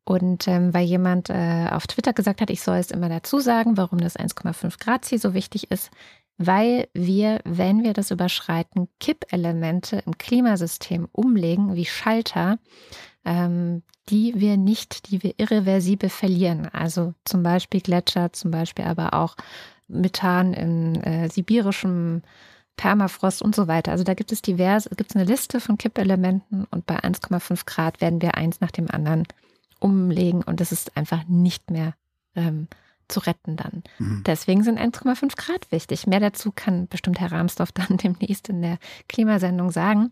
[0.06, 3.78] Und ähm, weil jemand äh, auf Twitter gesagt hat, ich soll es immer dazu sagen,
[3.78, 5.92] warum das 1,5 Grad Ziel so wichtig ist,
[6.38, 12.58] weil wir, wenn wir das überschreiten, Kippelemente im Klimasystem umlegen, wie Schalter,
[13.26, 16.68] ähm, die wir nicht, die wir irreversibel verlieren.
[16.72, 19.36] Also zum Beispiel Gletscher, zum Beispiel aber auch
[19.90, 22.22] Methan in äh, sibirischem
[22.78, 23.92] Permafrost und so weiter.
[23.92, 28.00] Also da gibt es diverse, gibt es eine Liste von Kippelementen und bei 1,5 Grad
[28.00, 29.26] werden wir eins nach dem anderen
[29.80, 31.94] umlegen und das ist einfach nicht mehr
[32.36, 32.68] ähm,
[33.10, 33.84] zu retten dann.
[33.98, 34.24] Mhm.
[34.26, 36.08] Deswegen sind 1,5 Grad wichtig.
[36.08, 38.78] Mehr dazu kann bestimmt Herr Rahmsdorf dann demnächst in der
[39.10, 40.12] Klimasendung sagen.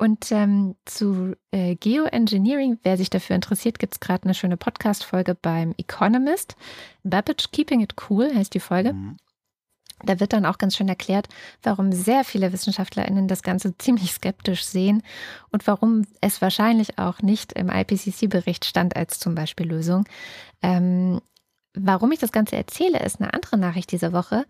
[0.00, 5.34] Und ähm, zu äh, Geoengineering, wer sich dafür interessiert, gibt es gerade eine schöne Podcast-Folge
[5.34, 6.56] beim Economist.
[7.02, 8.94] Babbage Keeping It Cool heißt die Folge.
[8.94, 9.18] Mhm.
[10.02, 11.28] Da wird dann auch ganz schön erklärt,
[11.62, 15.02] warum sehr viele WissenschaftlerInnen das Ganze ziemlich skeptisch sehen
[15.50, 20.04] und warum es wahrscheinlich auch nicht im IPCC-Bericht stand als zum Beispiel Lösung.
[20.62, 21.20] Ähm,
[21.74, 24.46] warum ich das Ganze erzähle, ist eine andere Nachricht diese Woche.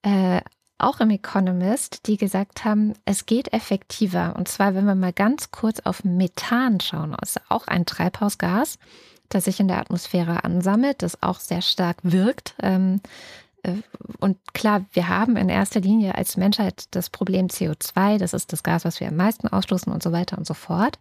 [0.00, 0.40] Äh,
[0.78, 4.34] auch im Economist, die gesagt haben, es geht effektiver.
[4.36, 8.78] Und zwar, wenn wir mal ganz kurz auf Methan schauen, das ist auch ein Treibhausgas,
[9.28, 12.54] das sich in der Atmosphäre ansammelt, das auch sehr stark wirkt.
[12.62, 13.00] Ähm,
[13.62, 13.74] äh,
[14.20, 18.62] und klar, wir haben in erster Linie als Menschheit das Problem CO2, das ist das
[18.62, 20.98] Gas, was wir am meisten ausstoßen und so weiter und so fort.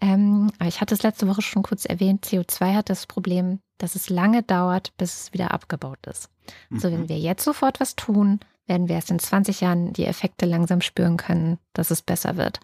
[0.00, 4.10] Ähm, ich hatte es letzte Woche schon kurz erwähnt, CO2 hat das Problem, dass es
[4.10, 6.28] lange dauert, bis es wieder abgebaut ist.
[6.72, 6.92] Also mhm.
[6.92, 10.80] wenn wir jetzt sofort was tun, werden wir erst in 20 Jahren die Effekte langsam
[10.80, 12.60] spüren können, dass es besser wird.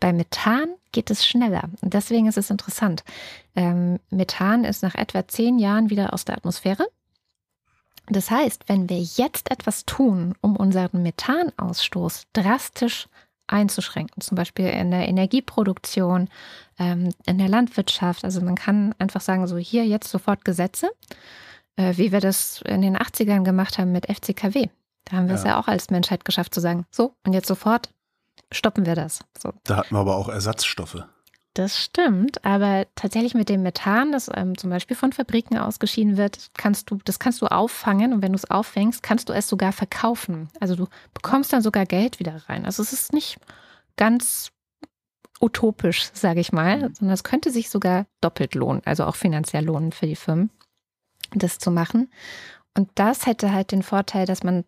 [0.00, 1.68] Bei Methan geht es schneller.
[1.82, 3.04] Und deswegen ist es interessant.
[3.54, 6.88] Ähm, Methan ist nach etwa zehn Jahren wieder aus der Atmosphäre.
[8.08, 13.06] Das heißt, wenn wir jetzt etwas tun, um unseren Methanausstoß drastisch
[13.46, 16.28] einzuschränken, zum Beispiel in der Energieproduktion,
[16.78, 20.90] ähm, in der Landwirtschaft, also man kann einfach sagen, so hier jetzt sofort Gesetze,
[21.76, 24.68] äh, wie wir das in den 80ern gemacht haben mit FCKW.
[25.10, 25.38] Da haben wir ja.
[25.40, 27.90] es ja auch als Menschheit geschafft zu sagen, so, und jetzt sofort
[28.52, 29.20] stoppen wir das.
[29.38, 29.52] So.
[29.64, 31.04] Da hatten wir aber auch Ersatzstoffe.
[31.54, 36.50] Das stimmt, aber tatsächlich mit dem Methan, das ähm, zum Beispiel von Fabriken ausgeschieden wird,
[36.56, 39.72] kannst du, das kannst du auffangen und wenn du es auffängst, kannst du es sogar
[39.72, 40.48] verkaufen.
[40.60, 42.66] Also du bekommst dann sogar Geld wieder rein.
[42.66, 43.38] Also es ist nicht
[43.96, 44.52] ganz
[45.40, 46.94] utopisch, sage ich mal, mhm.
[46.94, 50.50] sondern es könnte sich sogar doppelt lohnen, also auch finanziell lohnen für die Firmen,
[51.34, 52.12] das zu machen.
[52.76, 54.64] Und das hätte halt den Vorteil, dass man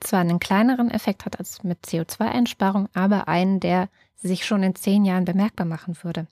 [0.00, 5.04] zwar einen kleineren Effekt hat als mit CO2-Einsparung, aber einen, der sich schon in zehn
[5.04, 6.26] Jahren bemerkbar machen würde.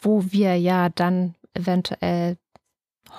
[0.00, 2.36] Wo wir ja dann eventuell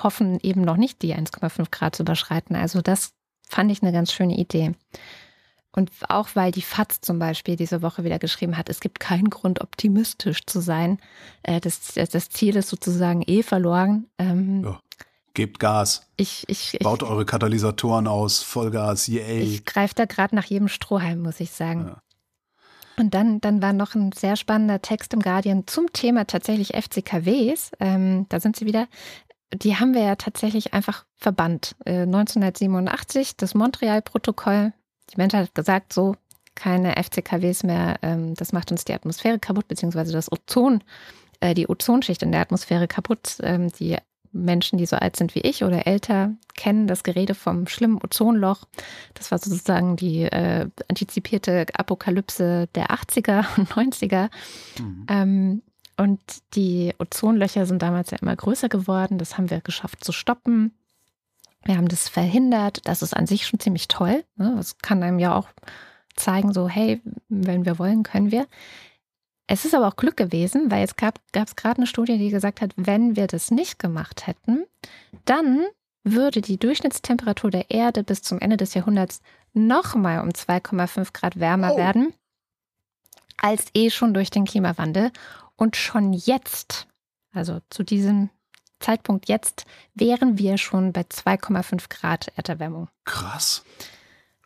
[0.03, 2.55] hoffen, eben noch nicht die 1,5 Grad zu überschreiten.
[2.55, 3.13] Also das
[3.47, 4.73] fand ich eine ganz schöne Idee.
[5.71, 9.29] Und auch weil die FAZ zum Beispiel diese Woche wieder geschrieben hat, es gibt keinen
[9.29, 10.99] Grund, optimistisch zu sein.
[11.43, 14.07] Äh, das, das Ziel ist sozusagen eh verloren.
[14.17, 14.79] Ähm, ja.
[15.39, 16.05] Gebt Gas.
[16.17, 19.39] Ich, ich, Baut eure Katalysatoren aus, Vollgas, yay.
[19.39, 21.85] Ich greife da gerade nach jedem Strohhalm, muss ich sagen.
[21.87, 22.01] Ja.
[22.97, 27.71] Und dann, dann war noch ein sehr spannender Text im Guardian zum Thema tatsächlich FCKWs.
[27.79, 28.89] Ähm, da sind sie wieder.
[29.53, 31.77] Die haben wir ja tatsächlich einfach verbannt.
[31.85, 34.73] Äh, 1987, das Montreal-Protokoll.
[35.09, 36.17] Die Menschheit hat gesagt, so
[36.53, 37.95] keine FCKWs mehr.
[38.01, 40.83] Ähm, das macht uns die Atmosphäre kaputt, beziehungsweise das Ozon,
[41.39, 43.37] äh, die Ozonschicht in der Atmosphäre kaputt.
[43.41, 43.95] Ähm, die
[44.31, 48.65] Menschen, die so alt sind wie ich oder älter, kennen das Gerede vom schlimmen Ozonloch.
[49.13, 54.29] Das war sozusagen die äh, antizipierte Apokalypse der 80er und 90er.
[54.79, 55.05] Mhm.
[55.09, 55.61] Ähm,
[55.97, 56.21] und
[56.55, 59.17] die Ozonlöcher sind damals ja immer größer geworden.
[59.17, 60.73] Das haben wir geschafft zu stoppen.
[61.65, 62.79] Wir haben das verhindert.
[62.85, 64.23] Das ist an sich schon ziemlich toll.
[64.37, 64.53] Ne?
[64.55, 65.49] Das kann einem ja auch
[66.15, 68.47] zeigen, so, hey, wenn wir wollen, können wir.
[69.51, 72.61] Es ist aber auch Glück gewesen, weil es gab es gerade eine Studie, die gesagt
[72.61, 74.65] hat, wenn wir das nicht gemacht hätten,
[75.25, 75.65] dann
[76.03, 79.21] würde die Durchschnittstemperatur der Erde bis zum Ende des Jahrhunderts
[79.53, 81.77] nochmal um 2,5 Grad wärmer oh.
[81.77, 82.13] werden,
[83.37, 85.11] als eh schon durch den Klimawandel.
[85.55, 86.85] Und schon jetzt,
[87.33, 88.29] also zu diesem
[88.79, 92.87] Zeitpunkt jetzt, wären wir schon bei 2,5 Grad Erderwärmung.
[93.03, 93.63] Krass.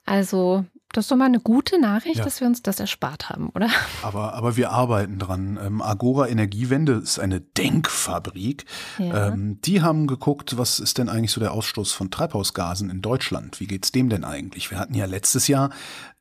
[0.06, 2.24] Also das ist doch mal eine gute Nachricht, ja.
[2.24, 3.68] dass wir uns das erspart haben, oder?
[4.04, 5.60] Aber, aber wir arbeiten dran.
[5.62, 8.66] Ähm, Agora Energiewende ist eine Denkfabrik.
[9.00, 9.30] Ja.
[9.30, 13.60] Ähm, die haben geguckt, was ist denn eigentlich so der Ausstoß von Treibhausgasen in Deutschland?
[13.60, 14.70] Wie geht's dem denn eigentlich?
[14.70, 15.72] Wir hatten ja letztes Jahr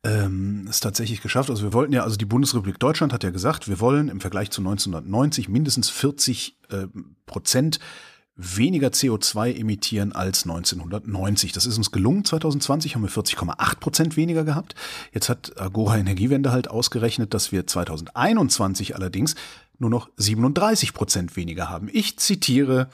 [0.03, 1.51] ähm, es tatsächlich geschafft.
[1.51, 4.49] Also wir wollten ja, also die Bundesrepublik Deutschland hat ja gesagt, wir wollen im Vergleich
[4.49, 6.87] zu 1990 mindestens 40 äh,
[7.27, 7.79] Prozent
[8.35, 11.51] weniger CO2 emittieren als 1990.
[11.51, 12.25] Das ist uns gelungen.
[12.25, 14.75] 2020 haben wir 40,8 Prozent weniger gehabt.
[15.11, 19.35] Jetzt hat Agora Energiewende halt ausgerechnet, dass wir 2021 allerdings
[19.77, 21.89] nur noch 37 Prozent weniger haben.
[21.91, 22.89] Ich zitiere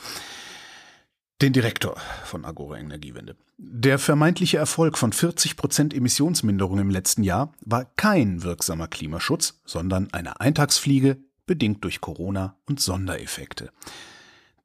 [1.41, 3.35] den Direktor von Agora Energiewende.
[3.57, 10.11] Der vermeintliche Erfolg von 40 Prozent Emissionsminderung im letzten Jahr war kein wirksamer Klimaschutz, sondern
[10.11, 13.71] eine Eintagsfliege, bedingt durch Corona und Sondereffekte.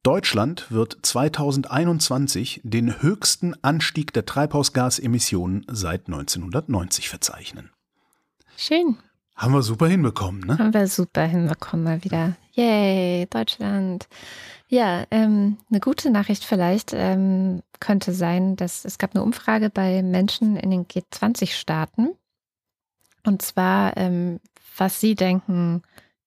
[0.04, 7.70] Deutschland wird 2021 den höchsten Anstieg der Treibhausgasemissionen seit 1990 verzeichnen.
[8.54, 8.98] Schön.
[9.34, 10.58] Haben wir super hinbekommen, ne?
[10.58, 12.36] Haben wir super hinbekommen mal wieder.
[12.52, 14.06] Yay, Deutschland.
[14.68, 20.02] Ja, ähm, eine gute Nachricht vielleicht ähm, könnte sein, dass es gab eine Umfrage bei
[20.02, 22.10] Menschen in den G20-Staaten.
[23.24, 24.38] Und zwar, ähm,
[24.76, 25.80] was sie denken,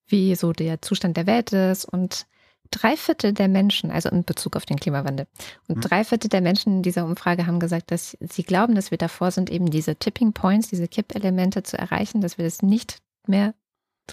[0.08, 2.26] wie so der Zustand der Welt ist und
[2.70, 5.26] drei Viertel der Menschen, also in Bezug auf den Klimawandel,
[5.68, 5.80] und mhm.
[5.80, 9.30] drei Viertel der Menschen in dieser Umfrage haben gesagt, dass sie glauben, dass wir davor
[9.30, 13.54] sind, eben diese Tipping Points, diese Kippelemente zu erreichen, dass wir das nicht mehr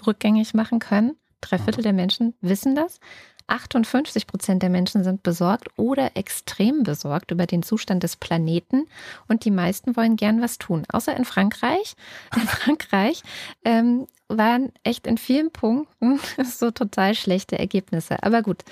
[0.06, 1.16] rückgängig machen können.
[1.40, 2.98] Drei Viertel der Menschen wissen das.
[3.48, 8.86] 58 Prozent der Menschen sind besorgt oder extrem besorgt über den Zustand des Planeten
[9.28, 10.84] und die meisten wollen gern was tun.
[10.88, 11.94] Außer in Frankreich.
[12.34, 13.22] In Frankreich
[13.64, 18.22] ähm, waren echt in vielen Punkten so total schlechte Ergebnisse.
[18.22, 18.62] Aber gut,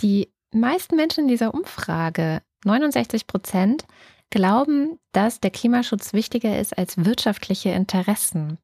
[0.00, 3.84] die meisten Menschen in dieser Umfrage, 69 Prozent,
[4.30, 8.58] glauben, dass der Klimaschutz wichtiger ist als wirtschaftliche Interessen.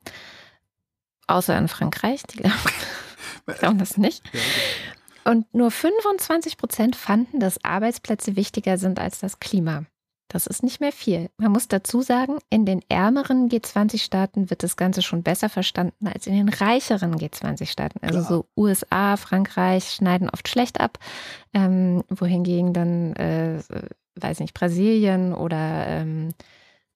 [1.26, 2.56] Außer in Frankreich, die glauben,
[3.58, 4.22] glauben das nicht.
[5.24, 9.84] Und nur 25 Prozent fanden, dass Arbeitsplätze wichtiger sind als das Klima.
[10.32, 11.28] Das ist nicht mehr viel.
[11.36, 16.26] Man muss dazu sagen, in den ärmeren G20-Staaten wird das Ganze schon besser verstanden als
[16.26, 17.98] in den reicheren G20-Staaten.
[18.00, 18.28] Also Klar.
[18.28, 20.98] so USA, Frankreich schneiden oft schlecht ab,
[21.52, 23.58] ähm, wohingegen dann, äh,
[24.16, 26.30] weiß nicht, Brasilien oder ähm,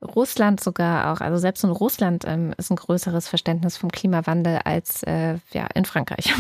[0.02, 5.02] Russland sogar auch, also selbst in Russland ähm, ist ein größeres Verständnis vom Klimawandel als
[5.02, 6.32] äh, ja, in Frankreich.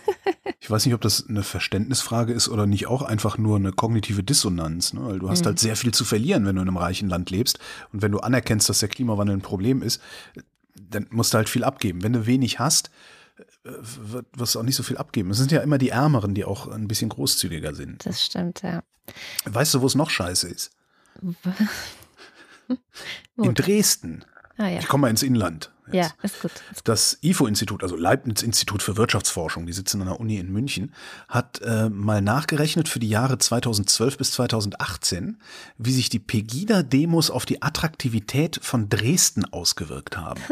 [0.60, 4.24] Ich weiß nicht, ob das eine Verständnisfrage ist oder nicht auch einfach nur eine kognitive
[4.24, 4.92] Dissonanz.
[4.92, 5.04] Ne?
[5.04, 5.46] Weil du hast mhm.
[5.46, 7.60] halt sehr viel zu verlieren, wenn du in einem reichen Land lebst.
[7.92, 10.02] Und wenn du anerkennst, dass der Klimawandel ein Problem ist,
[10.74, 12.02] dann musst du halt viel abgeben.
[12.02, 12.90] Wenn du wenig hast,
[13.64, 13.70] äh,
[14.32, 15.30] wirst du auch nicht so viel abgeben.
[15.30, 18.04] Es sind ja immer die Ärmeren, die auch ein bisschen großzügiger sind.
[18.04, 18.82] Das stimmt, ja.
[19.44, 20.72] Weißt du, wo es noch scheiße ist?
[23.36, 24.24] In Dresden.
[24.56, 24.80] Ah, ja.
[24.80, 25.70] Ich komme mal ins Inland.
[25.92, 26.14] Jetzt.
[26.18, 26.52] Ja, ist gut.
[26.84, 30.94] Das IFO-Institut, also Leibniz-Institut für Wirtschaftsforschung, die sitzen an der Uni in München,
[31.28, 35.38] hat äh, mal nachgerechnet für die Jahre 2012 bis 2018,
[35.78, 40.40] wie sich die Pegida-Demos auf die Attraktivität von Dresden ausgewirkt haben.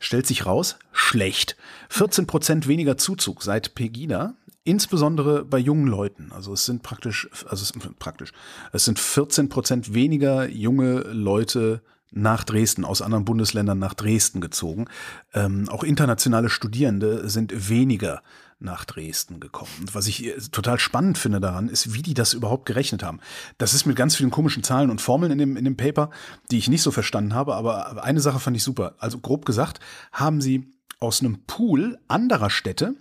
[0.00, 1.56] stellt sich raus, schlecht.
[1.90, 4.34] 14 Prozent weniger Zuzug seit Pegida,
[4.64, 6.30] insbesondere bei jungen Leuten.
[6.32, 8.32] Also es sind praktisch, also es sind praktisch,
[8.72, 14.86] es sind 14 Prozent weniger junge Leute nach Dresden, aus anderen Bundesländern nach Dresden gezogen.
[15.34, 18.22] Ähm, auch internationale Studierende sind weniger
[18.60, 19.70] nach Dresden gekommen.
[19.80, 23.20] Und was ich total spannend finde daran, ist, wie die das überhaupt gerechnet haben.
[23.56, 26.10] Das ist mit ganz vielen komischen Zahlen und Formeln in dem, in dem Paper,
[26.50, 28.94] die ich nicht so verstanden habe, aber eine Sache fand ich super.
[28.98, 29.80] Also grob gesagt,
[30.12, 32.94] haben sie aus einem Pool anderer Städte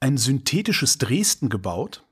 [0.00, 2.04] ein synthetisches Dresden gebaut,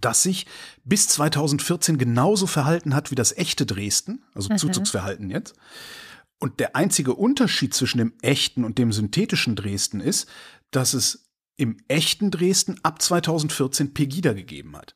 [0.00, 0.46] das sich
[0.84, 4.58] bis 2014 genauso verhalten hat wie das echte Dresden, also mhm.
[4.58, 5.54] Zuzugsverhalten jetzt.
[6.38, 10.28] Und der einzige Unterschied zwischen dem echten und dem synthetischen Dresden ist,
[10.70, 14.94] dass es im echten Dresden ab 2014 Pegida gegeben hat.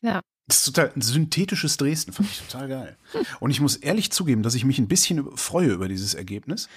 [0.00, 0.20] Ja.
[0.46, 2.96] Das ist total ein synthetisches Dresden, fand ich total geil.
[3.40, 6.68] Und ich muss ehrlich zugeben, dass ich mich ein bisschen freue über dieses Ergebnis.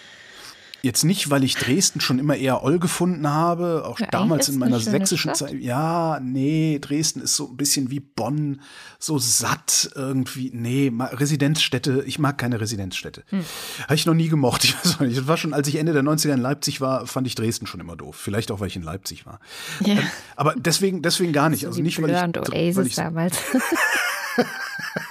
[0.86, 4.60] Jetzt nicht, weil ich Dresden schon immer eher Oll gefunden habe, auch ja, damals in
[4.60, 5.54] meiner sächsischen Zeit.
[5.54, 8.60] Ja, nee, Dresden ist so ein bisschen wie Bonn,
[9.00, 10.52] so satt irgendwie.
[10.54, 13.24] Nee, Residenzstädte, ich mag keine Residenzstädte.
[13.30, 13.46] Hm.
[13.84, 14.63] Habe ich noch nie gemocht.
[14.84, 17.26] Ich weiß nicht, das war schon, als ich Ende der 90er in Leipzig war, fand
[17.28, 18.17] ich Dresden schon immer doof.
[18.17, 19.39] Vielleicht auch, weil ich in Leipzig war.
[19.80, 19.93] Ja.
[19.93, 20.00] Ähm,
[20.36, 21.62] aber deswegen, deswegen gar nicht.
[21.62, 23.38] So also nicht, weil ich, Oasis weil ich damals.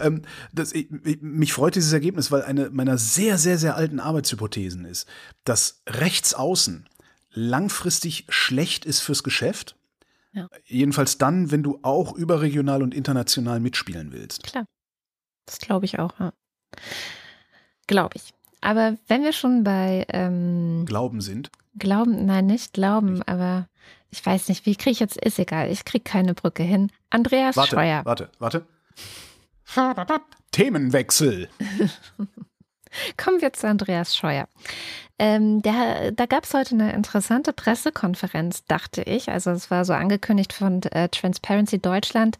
[0.00, 0.88] ähm, das, ich,
[1.20, 5.08] mich freut dieses Ergebnis, weil eine meiner sehr, sehr, sehr alten Arbeitshypothesen ist,
[5.44, 6.88] dass rechts außen
[7.32, 9.76] langfristig schlecht ist fürs Geschäft.
[10.32, 10.48] Ja.
[10.64, 14.44] Jedenfalls dann, wenn du auch überregional und international mitspielen willst.
[14.44, 14.66] Klar.
[15.46, 16.32] Das glaube ich auch, ja.
[17.86, 18.32] Glaube ich.
[18.60, 21.50] Aber wenn wir schon bei ähm, Glauben sind.
[21.78, 23.28] Glauben, nein, nicht Glauben, nicht.
[23.28, 23.66] aber
[24.10, 26.90] ich weiß nicht, wie kriege ich jetzt, ist egal, ich kriege keine Brücke hin.
[27.10, 28.04] Andreas warte, Scheuer.
[28.04, 28.66] Warte, warte.
[30.52, 31.48] Themenwechsel.
[33.16, 34.48] Kommen wir zu Andreas Scheuer.
[35.18, 39.30] Ähm, der, da gab es heute eine interessante Pressekonferenz, dachte ich.
[39.30, 42.36] Also es war so angekündigt von äh, Transparency Deutschland.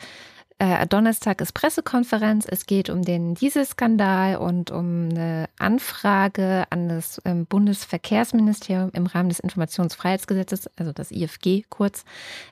[0.59, 2.47] Äh, Donnerstag ist Pressekonferenz.
[2.49, 9.29] Es geht um den Dieselskandal und um eine Anfrage an das ähm, Bundesverkehrsministerium im Rahmen
[9.29, 12.05] des Informationsfreiheitsgesetzes, also das IFG kurz.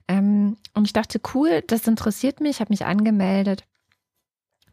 [0.06, 2.56] Ähm, und ich dachte, cool, das interessiert mich.
[2.56, 3.64] Ich habe mich angemeldet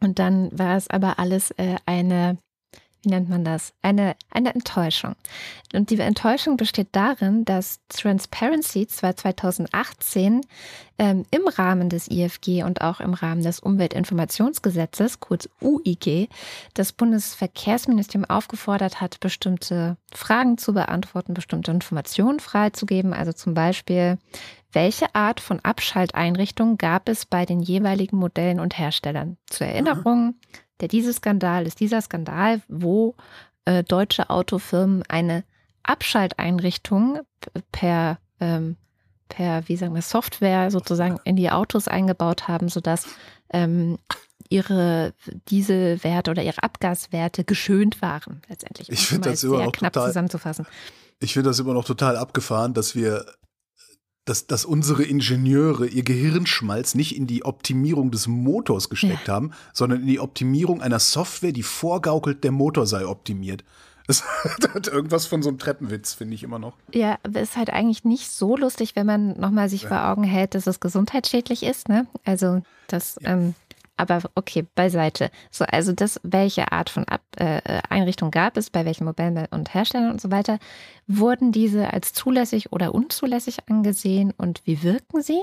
[0.00, 2.38] und dann war es aber alles äh, eine,
[3.06, 3.72] wie nennt man das?
[3.82, 5.14] Eine, eine Enttäuschung.
[5.72, 10.40] Und die Enttäuschung besteht darin, dass Transparency zwar 2018
[10.98, 16.28] ähm, im Rahmen des IFG und auch im Rahmen des Umweltinformationsgesetzes, kurz UIG,
[16.74, 23.12] das Bundesverkehrsministerium aufgefordert hat, bestimmte Fragen zu beantworten, bestimmte Informationen freizugeben.
[23.12, 24.18] Also zum Beispiel,
[24.72, 29.36] welche Art von Abschalteinrichtung gab es bei den jeweiligen Modellen und Herstellern?
[29.46, 30.34] Zur Erinnerung,
[30.80, 33.14] der Dieselskandal ist dieser Skandal, wo
[33.64, 35.44] äh, deutsche Autofirmen eine
[35.82, 37.20] Abschalteinrichtung
[37.72, 38.76] per, ähm,
[39.28, 43.06] per, wie sagen wir, Software sozusagen in die Autos eingebaut haben, sodass
[43.50, 43.98] ähm,
[44.48, 45.12] ihre
[45.48, 48.88] Dieselwerte oder ihre Abgaswerte geschönt waren, letztendlich.
[48.90, 50.66] Ich finde das immer noch knapp total, zusammenzufassen.
[51.18, 53.26] Ich finde das immer noch total abgefahren, dass wir
[54.26, 59.34] dass, dass unsere Ingenieure ihr Gehirnschmalz nicht in die Optimierung des Motors gesteckt ja.
[59.34, 63.64] haben, sondern in die Optimierung einer Software, die vorgaukelt, der Motor sei optimiert.
[64.08, 64.22] Das
[64.72, 66.74] hat irgendwas von so einem Treppenwitz, finde ich immer noch.
[66.94, 69.88] Ja, aber ist halt eigentlich nicht so lustig, wenn man nochmal sich ja.
[69.88, 71.88] vor Augen hält, dass es gesundheitsschädlich ist.
[71.88, 72.06] Ne?
[72.24, 73.32] Also das ja.
[73.32, 73.56] ähm,
[73.96, 75.30] aber okay, beiseite.
[75.50, 79.74] So, also das, welche Art von Ab äh, Einrichtung gab es, bei welchen Modellen und
[79.74, 80.58] Herstellern und so weiter,
[81.06, 85.40] wurden diese als zulässig oder unzulässig angesehen und wie wirken sie?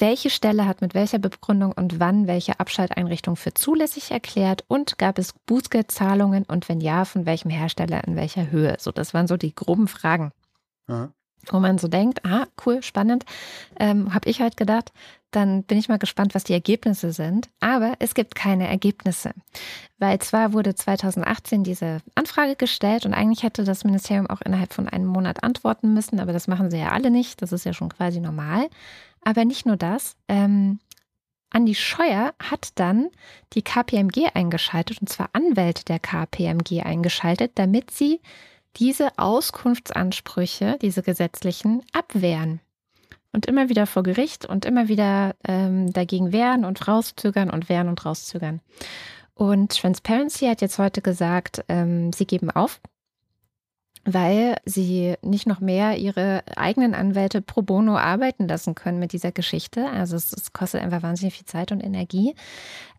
[0.00, 5.18] Welche Stelle hat mit welcher Begründung und wann welche Abschalteinrichtung für zulässig erklärt und gab
[5.18, 8.76] es Bußgeldzahlungen und wenn ja, von welchem Hersteller in welcher Höhe?
[8.78, 10.30] So, das waren so die groben Fragen.
[10.86, 11.10] Aha
[11.50, 13.24] wo man so denkt, ah, cool, spannend,
[13.78, 14.92] ähm, habe ich halt gedacht,
[15.30, 17.50] dann bin ich mal gespannt, was die Ergebnisse sind.
[17.60, 19.32] Aber es gibt keine Ergebnisse,
[19.98, 24.88] weil zwar wurde 2018 diese Anfrage gestellt und eigentlich hätte das Ministerium auch innerhalb von
[24.88, 27.90] einem Monat antworten müssen, aber das machen sie ja alle nicht, das ist ja schon
[27.90, 28.68] quasi normal.
[29.22, 30.78] Aber nicht nur das, ähm,
[31.50, 33.08] Andi Scheuer hat dann
[33.54, 38.20] die KPMG eingeschaltet, und zwar Anwälte der KPMG eingeschaltet, damit sie
[38.76, 42.60] diese Auskunftsansprüche, diese gesetzlichen, abwehren.
[43.32, 47.88] Und immer wieder vor Gericht und immer wieder ähm, dagegen wehren und rauszögern und wehren
[47.88, 48.60] und rauszögern.
[49.34, 52.80] Und Transparency hat jetzt heute gesagt, ähm, sie geben auf,
[54.04, 59.30] weil sie nicht noch mehr ihre eigenen Anwälte pro bono arbeiten lassen können mit dieser
[59.30, 59.88] Geschichte.
[59.88, 62.34] Also es, es kostet einfach wahnsinnig viel Zeit und Energie.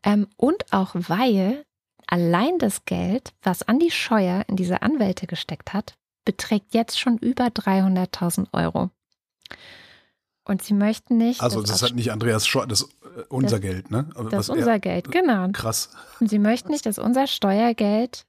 [0.03, 1.65] Ähm, und auch weil
[2.11, 5.93] Allein das Geld, was Andi Scheuer in diese Anwälte gesteckt hat,
[6.25, 8.89] beträgt jetzt schon über 300.000 Euro.
[10.43, 11.41] Und sie möchten nicht.
[11.41, 14.09] Also, das hat nicht Andreas Scheuer, das ist äh, unser das, Geld, ne?
[14.15, 15.49] Aber das ist unser er, Geld, genau.
[15.53, 15.91] Krass.
[16.19, 18.25] Und sie möchten nicht, dass unser Steuergeld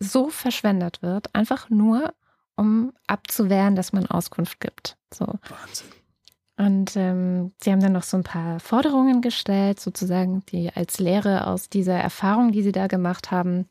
[0.00, 2.12] so verschwendet wird, einfach nur,
[2.56, 4.98] um abzuwehren, dass man Auskunft gibt.
[5.14, 5.24] So.
[5.24, 5.88] Wahnsinn.
[6.58, 11.46] Und ähm, sie haben dann noch so ein paar Forderungen gestellt, sozusagen, die als Lehre
[11.46, 13.66] aus dieser Erfahrung, die sie da gemacht haben,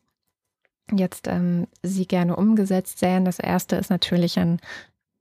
[0.90, 3.26] jetzt ähm, sie gerne umgesetzt sähen.
[3.26, 4.58] Das erste ist natürlich ein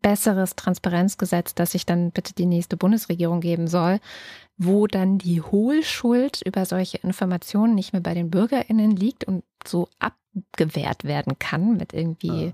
[0.01, 3.99] besseres Transparenzgesetz, das sich dann bitte die nächste Bundesregierung geben soll,
[4.57, 9.89] wo dann die Hohlschuld über solche Informationen nicht mehr bei den BürgerInnen liegt und so
[9.99, 12.53] abgewehrt werden kann mit irgendwie ja.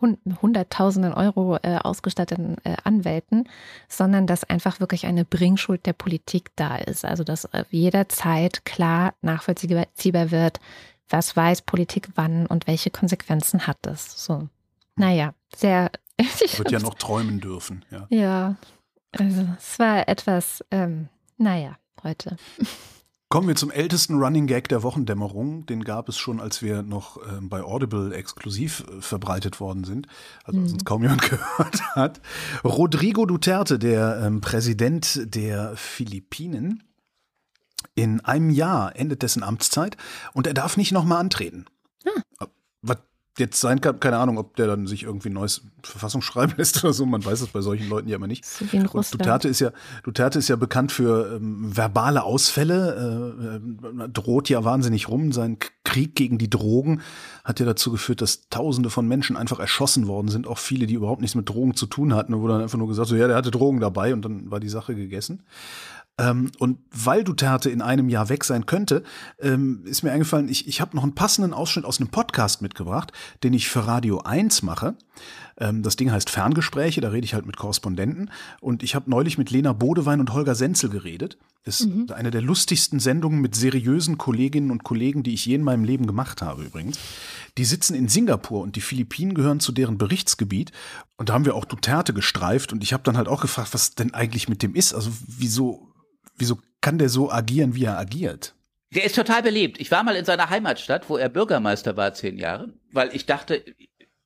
[0.00, 3.48] Hunderttausenden Euro äh, ausgestatteten äh, Anwälten,
[3.88, 7.04] sondern dass einfach wirklich eine Bringschuld der Politik da ist.
[7.04, 10.60] Also dass äh, jederzeit klar nachvollziehbar wird,
[11.08, 14.24] was weiß Politik wann und welche Konsequenzen hat es.
[14.24, 14.48] So.
[14.96, 15.90] Naja, sehr.
[16.56, 18.06] Wird ja noch träumen dürfen, ja.
[18.10, 18.56] Ja,
[19.12, 22.36] also es war etwas, ähm, naja, heute.
[23.32, 25.64] Kommen wir zum ältesten Running Gag der Wochendämmerung.
[25.64, 30.06] Den gab es schon, als wir noch äh, bei Audible exklusiv äh, verbreitet worden sind,
[30.44, 30.70] also mhm.
[30.74, 32.20] uns kaum jemand gehört hat.
[32.62, 36.82] Rodrigo Duterte, der ähm, Präsident der Philippinen,
[37.94, 39.96] in einem Jahr endet dessen Amtszeit
[40.34, 41.64] und er darf nicht nochmal antreten.
[42.04, 42.22] Hm
[43.38, 46.84] jetzt sein kann, keine Ahnung, ob der dann sich irgendwie ein neues Verfassung schreiben lässt
[46.84, 47.06] oder so.
[47.06, 48.44] Man weiß das bei solchen Leuten ja immer nicht.
[48.44, 49.70] So Duterte ist ja,
[50.02, 53.60] Duterte ist ja bekannt für ähm, verbale Ausfälle,
[53.98, 55.32] äh, äh, droht ja wahnsinnig rum.
[55.32, 57.00] Sein Krieg gegen die Drogen
[57.44, 60.94] hat ja dazu geführt, dass Tausende von Menschen einfach erschossen worden sind, auch viele, die
[60.94, 63.36] überhaupt nichts mit Drogen zu tun hatten, wo dann einfach nur gesagt so, ja, der
[63.36, 65.42] hatte Drogen dabei und dann war die Sache gegessen.
[66.18, 69.02] Ähm, und weil Duterte in einem Jahr weg sein könnte,
[69.40, 73.12] ähm, ist mir eingefallen, ich, ich habe noch einen passenden Ausschnitt aus einem Podcast mitgebracht,
[73.42, 74.94] den ich für Radio 1 mache.
[75.58, 78.30] Ähm, das Ding heißt Ferngespräche, da rede ich halt mit Korrespondenten.
[78.60, 81.38] Und ich habe neulich mit Lena Bodewein und Holger Senzel geredet.
[81.64, 82.06] Das ist mhm.
[82.12, 86.06] eine der lustigsten Sendungen mit seriösen Kolleginnen und Kollegen, die ich je in meinem Leben
[86.06, 86.98] gemacht habe übrigens.
[87.56, 90.72] Die sitzen in Singapur und die Philippinen gehören zu deren Berichtsgebiet.
[91.16, 93.94] Und da haben wir auch Duterte gestreift und ich habe dann halt auch gefragt, was
[93.94, 94.92] denn eigentlich mit dem ist.
[94.92, 95.91] Also wieso
[96.42, 98.54] wieso kann der so agieren, wie er agiert?
[98.94, 99.80] Der ist total beliebt.
[99.80, 103.62] Ich war mal in seiner Heimatstadt, wo er Bürgermeister war, zehn Jahre, weil ich dachte,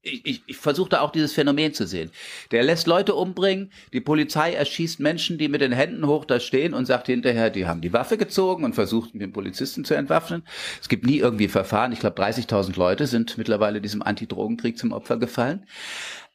[0.00, 2.10] ich, ich, ich versuchte auch dieses Phänomen zu sehen.
[2.52, 6.72] Der lässt Leute umbringen, die Polizei erschießt Menschen, die mit den Händen hoch da stehen
[6.72, 10.42] und sagt hinterher, die haben die Waffe gezogen und versuchten den Polizisten zu entwaffnen.
[10.80, 11.92] Es gibt nie irgendwie Verfahren.
[11.92, 15.66] Ich glaube, 30.000 Leute sind mittlerweile diesem Antidrogenkrieg zum Opfer gefallen.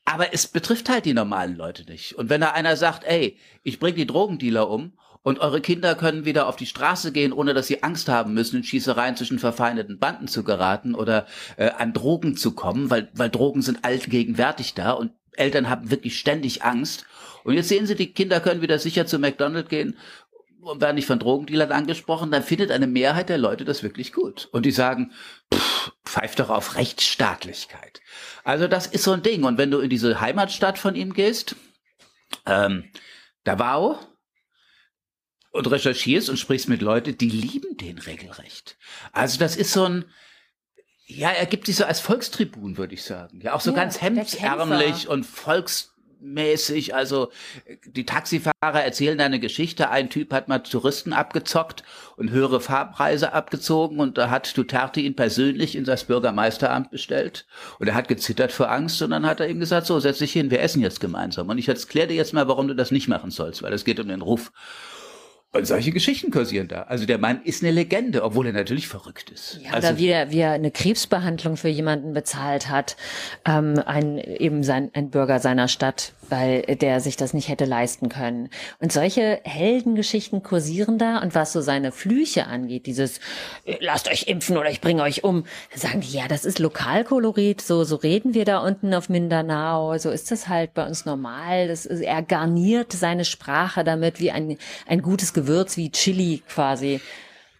[0.06, 2.14] Aber es betrifft halt die normalen Leute nicht.
[2.14, 4.94] Und wenn da einer sagt, ey, ich bring die Drogendealer um
[5.24, 8.58] und eure Kinder können wieder auf die Straße gehen, ohne dass sie Angst haben müssen,
[8.58, 13.30] in Schießereien zwischen verfeindeten Banden zu geraten oder äh, an Drogen zu kommen, weil, weil
[13.30, 17.06] Drogen sind allgegenwärtig da und Eltern haben wirklich ständig Angst.
[17.44, 19.98] Und jetzt sehen sie, die Kinder können wieder sicher zu McDonald's gehen
[20.62, 24.50] und werden nicht von Drogendealern angesprochen, dann findet eine Mehrheit der Leute das wirklich gut.
[24.52, 25.12] Und die sagen,
[25.54, 28.02] pff, pfeift doch auf Rechtsstaatlichkeit.
[28.44, 29.44] Also das ist so ein Ding.
[29.44, 31.56] Und wenn du in diese Heimatstadt von ihm gehst,
[32.46, 32.86] ähm,
[33.44, 33.98] Davao,
[35.52, 38.78] und recherchierst und sprichst mit Leuten, die lieben den regelrecht.
[39.12, 40.06] Also das ist so ein,
[41.06, 43.42] ja, er gibt sich so als Volkstribun, würde ich sagen.
[43.42, 46.96] Ja, auch so ja, ganz hemdsärmlich und volksmäßig.
[46.96, 47.32] Also
[47.86, 49.90] die Taxifahrer erzählen eine Geschichte.
[49.90, 51.84] Ein Typ hat mal Touristen abgezockt
[52.16, 57.46] und höhere Fahrpreise abgezogen und da hat Duterte ihn persönlich in das Bürgermeisteramt bestellt
[57.80, 60.32] und er hat gezittert vor Angst und dann hat er ihm gesagt, so setz dich
[60.32, 61.50] hin, wir essen jetzt gemeinsam.
[61.50, 64.00] Und ich erkläre dir jetzt mal, warum du das nicht machen sollst, weil es geht
[64.00, 64.54] um den Ruf.
[65.54, 66.84] Und solche Geschichten kursieren da.
[66.84, 69.60] Also der Mann ist eine Legende, obwohl er natürlich verrückt ist.
[69.62, 72.96] Ja, also, oder wie er, wie er eine Krebsbehandlung für jemanden bezahlt hat,
[73.46, 78.10] ähm, ein, eben sein, ein Bürger seiner Stadt, weil der sich das nicht hätte leisten
[78.10, 78.50] können.
[78.80, 81.20] Und solche Heldengeschichten kursieren da.
[81.20, 83.20] Und was so seine Flüche angeht, dieses
[83.80, 85.44] lasst euch impfen oder ich bringe euch um,
[85.76, 90.10] sagen die, ja, das ist Lokalkolorit, so, so reden wir da unten auf Mindanao, so
[90.10, 91.68] ist das halt bei uns normal.
[91.68, 94.58] Das ist, er garniert seine Sprache damit wie ein,
[94.88, 97.02] ein gutes Gewürz wie Chili quasi.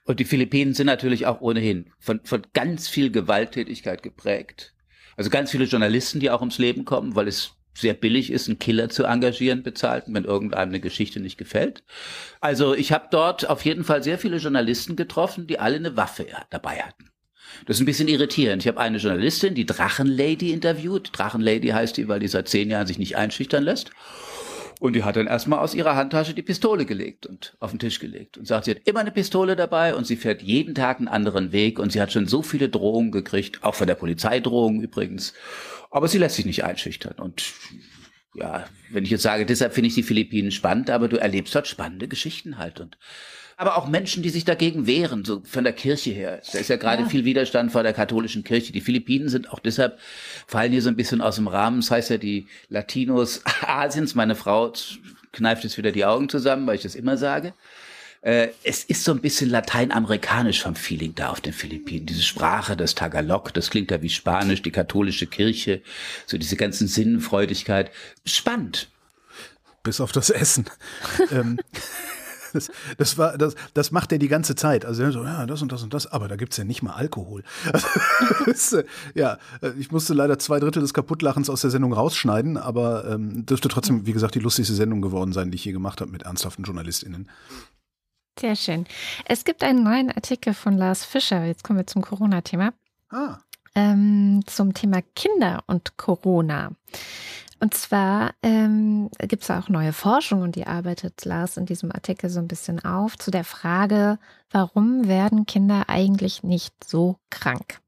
[0.06, 4.74] Und die Philippinen sind natürlich auch ohnehin von, von ganz viel Gewalttätigkeit geprägt.
[5.16, 8.60] Also ganz viele Journalisten, die auch ums Leben kommen, weil es sehr billig ist, einen
[8.60, 11.84] Killer zu engagieren, bezahlten, wenn irgendeinem eine Geschichte nicht gefällt.
[12.40, 16.28] Also ich habe dort auf jeden Fall sehr viele Journalisten getroffen, die alle eine Waffe
[16.50, 17.10] dabei hatten.
[17.66, 18.64] Das ist ein bisschen irritierend.
[18.64, 21.10] Ich habe eine Journalistin, die Drachenlady interviewt.
[21.14, 23.92] Drachenlady heißt die, weil die seit zehn Jahren sich nicht einschüchtern lässt.
[24.82, 28.00] Und die hat dann erstmal aus ihrer Handtasche die Pistole gelegt und auf den Tisch
[28.00, 31.08] gelegt und sagt, sie hat immer eine Pistole dabei und sie fährt jeden Tag einen
[31.08, 35.36] anderen Weg und sie hat schon so viele Drohungen gekriegt, auch von der Polizeidrohung übrigens.
[35.92, 37.44] Aber sie lässt sich nicht einschüchtern und
[38.34, 41.68] ja, wenn ich jetzt sage, deshalb finde ich die Philippinen spannend, aber du erlebst dort
[41.68, 42.98] spannende Geschichten halt und
[43.62, 46.42] aber auch Menschen, die sich dagegen wehren, so von der Kirche her.
[46.52, 47.08] Da ist ja gerade ja.
[47.08, 48.74] viel Widerstand vor der katholischen Kirche.
[48.74, 50.00] Die Philippinen sind auch deshalb,
[50.48, 51.82] fallen hier so ein bisschen aus dem Rahmen.
[51.82, 54.74] Das heißt ja, die Latinos Asiens, meine Frau
[55.32, 57.54] kneift jetzt wieder die Augen zusammen, weil ich das immer sage.
[58.22, 62.08] Äh, es ist so ein bisschen lateinamerikanisch vom Feeling da auf den Philippinen.
[62.08, 65.84] Diese Sprache, das Tagalog, das klingt ja wie Spanisch, die katholische Kirche,
[66.26, 67.92] so diese ganzen Sinnenfreudigkeit.
[68.26, 68.90] Spannend.
[69.84, 70.66] Bis auf das Essen.
[71.32, 71.60] ähm,
[72.54, 74.86] das, das, war, das, das macht er die ganze Zeit.
[74.86, 76.94] Also so, ja, das und das und das, aber da gibt es ja nicht mal
[76.94, 77.44] Alkohol.
[78.46, 78.84] das, äh,
[79.14, 83.46] ja, äh, ich musste leider zwei Drittel des Kaputtlachens aus der Sendung rausschneiden, aber ähm,
[83.46, 86.24] dürfte trotzdem, wie gesagt, die lustigste Sendung geworden sein, die ich je gemacht habe mit
[86.24, 87.30] ernsthaften JournalistInnen.
[88.40, 88.86] Sehr schön.
[89.26, 91.46] Es gibt einen neuen Artikel von Lars Fischer.
[91.46, 92.74] Jetzt kommen wir zum Corona-Thema.
[93.10, 93.38] Ah.
[93.76, 96.72] Ähm, zum Thema Kinder und Corona.
[97.62, 102.28] Und zwar ähm, gibt es auch neue Forschung und die arbeitet Lars in diesem Artikel
[102.28, 104.18] so ein bisschen auf zu der Frage,
[104.50, 107.80] warum werden Kinder eigentlich nicht so krank?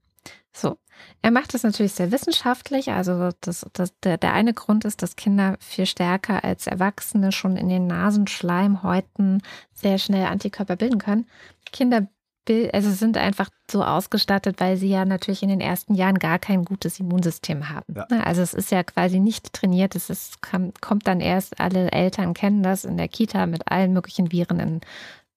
[0.52, 0.78] So,
[1.24, 2.92] er macht das natürlich sehr wissenschaftlich.
[2.92, 7.58] Also das, das, der, der eine Grund ist, dass Kinder viel stärker als Erwachsene schon
[7.58, 9.42] in den Nasenschleimhäuten
[9.74, 11.26] sehr schnell Antikörper bilden können.
[11.72, 12.08] Kinder
[12.50, 16.66] also sind einfach so ausgestattet, weil sie ja natürlich in den ersten Jahren gar kein
[16.66, 17.96] gutes Immunsystem haben.
[17.96, 18.06] Ja.
[18.20, 19.96] Also es ist ja quasi nicht trainiert.
[19.96, 24.32] Es ist, kommt dann erst, alle Eltern kennen das in der Kita mit allen möglichen
[24.32, 24.82] Viren in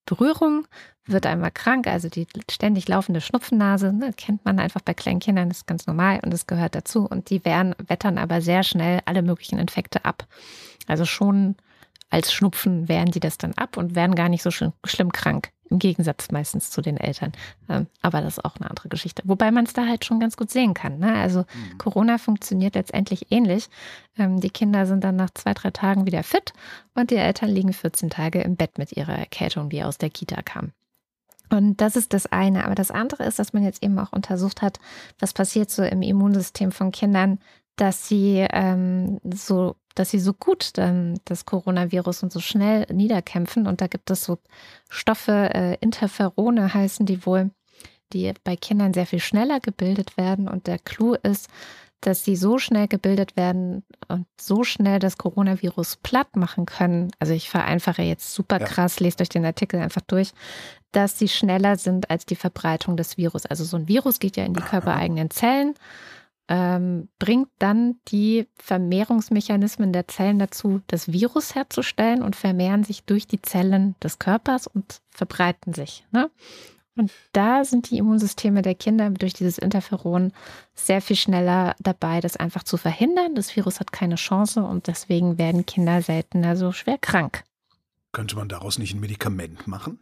[0.06, 0.66] Berührung,
[1.04, 5.48] wird einmal krank, also die ständig laufende Schnupfennase, ne, kennt man einfach bei kleinen Kindern,
[5.48, 7.06] das ist ganz normal und es gehört dazu.
[7.06, 10.26] Und die werden, wettern aber sehr schnell alle möglichen Infekte ab.
[10.86, 11.56] Also schon
[12.10, 15.50] als Schnupfen wehren die das dann ab und werden gar nicht so schlimm, schlimm krank.
[15.68, 17.32] Im Gegensatz meistens zu den Eltern.
[17.68, 19.22] Ähm, aber das ist auch eine andere Geschichte.
[19.26, 21.00] Wobei man es da halt schon ganz gut sehen kann.
[21.00, 21.12] Ne?
[21.14, 21.78] Also mhm.
[21.78, 23.68] Corona funktioniert letztendlich ähnlich.
[24.16, 26.52] Ähm, die Kinder sind dann nach zwei, drei Tagen wieder fit
[26.94, 30.40] und die Eltern liegen 14 Tage im Bett mit ihrer Erkältung, die aus der Kita
[30.42, 30.70] kam.
[31.48, 32.64] Und das ist das eine.
[32.64, 34.78] Aber das andere ist, dass man jetzt eben auch untersucht hat,
[35.18, 37.40] was passiert so im Immunsystem von Kindern,
[37.76, 43.66] dass sie ähm, so dass sie so gut ähm, das Coronavirus und so schnell niederkämpfen.
[43.66, 44.38] Und da gibt es so
[44.88, 47.50] Stoffe, äh, Interferone heißen die wohl,
[48.12, 50.48] die bei Kindern sehr viel schneller gebildet werden.
[50.48, 51.48] Und der Clou ist,
[52.02, 57.10] dass sie so schnell gebildet werden und so schnell das Coronavirus platt machen können.
[57.18, 59.06] Also ich vereinfache jetzt super krass, ja.
[59.06, 60.32] lest euch den Artikel einfach durch,
[60.92, 63.46] dass sie schneller sind als die Verbreitung des Virus.
[63.46, 65.74] Also so ein Virus geht ja in die körpereigenen Zellen
[66.48, 73.26] ähm, bringt dann die Vermehrungsmechanismen der Zellen dazu, das Virus herzustellen und vermehren sich durch
[73.26, 76.04] die Zellen des Körpers und verbreiten sich.
[76.12, 76.30] Ne?
[76.96, 80.32] Und da sind die Immunsysteme der Kinder durch dieses Interferon
[80.74, 83.34] sehr viel schneller dabei, das einfach zu verhindern.
[83.34, 87.44] Das Virus hat keine Chance und deswegen werden Kinder seltener so schwer krank.
[88.12, 90.00] Könnte man daraus nicht ein Medikament machen?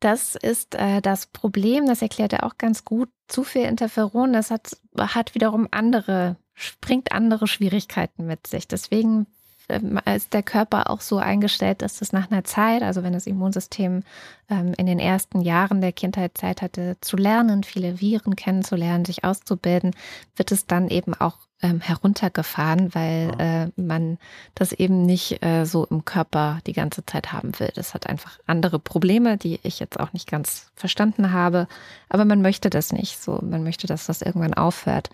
[0.00, 3.08] Das ist äh, das Problem, das erklärt er auch ganz gut.
[3.28, 6.36] Zu viel Interferon, das hat, hat wiederum andere,
[6.80, 8.68] bringt andere Schwierigkeiten mit sich.
[8.68, 9.26] Deswegen
[9.68, 13.26] ähm, ist der Körper auch so eingestellt, dass es nach einer Zeit, also wenn das
[13.26, 14.02] Immunsystem
[14.50, 19.24] ähm, in den ersten Jahren der Kindheit Zeit hatte zu lernen, viele Viren kennenzulernen, sich
[19.24, 19.92] auszubilden,
[20.36, 24.18] wird es dann eben auch ähm, heruntergefahren, weil äh, man
[24.54, 27.70] das eben nicht äh, so im Körper die ganze Zeit haben will.
[27.74, 31.68] Das hat einfach andere Probleme, die ich jetzt auch nicht ganz verstanden habe.
[32.08, 33.38] Aber man möchte das nicht so.
[33.42, 35.10] Man möchte, dass das irgendwann aufhört.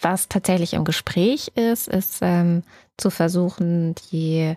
[0.00, 2.62] Was tatsächlich im Gespräch ist, ist ähm,
[2.96, 4.56] zu versuchen, die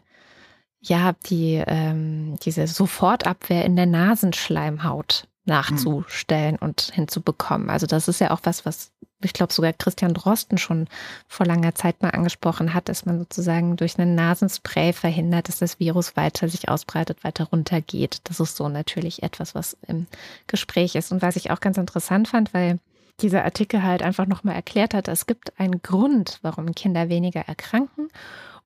[0.88, 6.68] ja, die, ähm, diese Sofortabwehr in der Nasenschleimhaut nachzustellen hm.
[6.68, 7.70] und hinzubekommen.
[7.70, 8.92] Also das ist ja auch was, was
[9.24, 10.88] ich glaube sogar Christian Drosten schon
[11.28, 15.80] vor langer Zeit mal angesprochen hat, dass man sozusagen durch einen Nasenspray verhindert, dass das
[15.80, 18.20] Virus weiter sich ausbreitet, weiter runtergeht.
[18.26, 20.08] Das ist so natürlich etwas, was im
[20.48, 21.12] Gespräch ist.
[21.12, 22.80] Und was ich auch ganz interessant fand, weil
[23.22, 28.10] dieser Artikel halt einfach nochmal erklärt hat, es gibt einen Grund, warum Kinder weniger erkranken.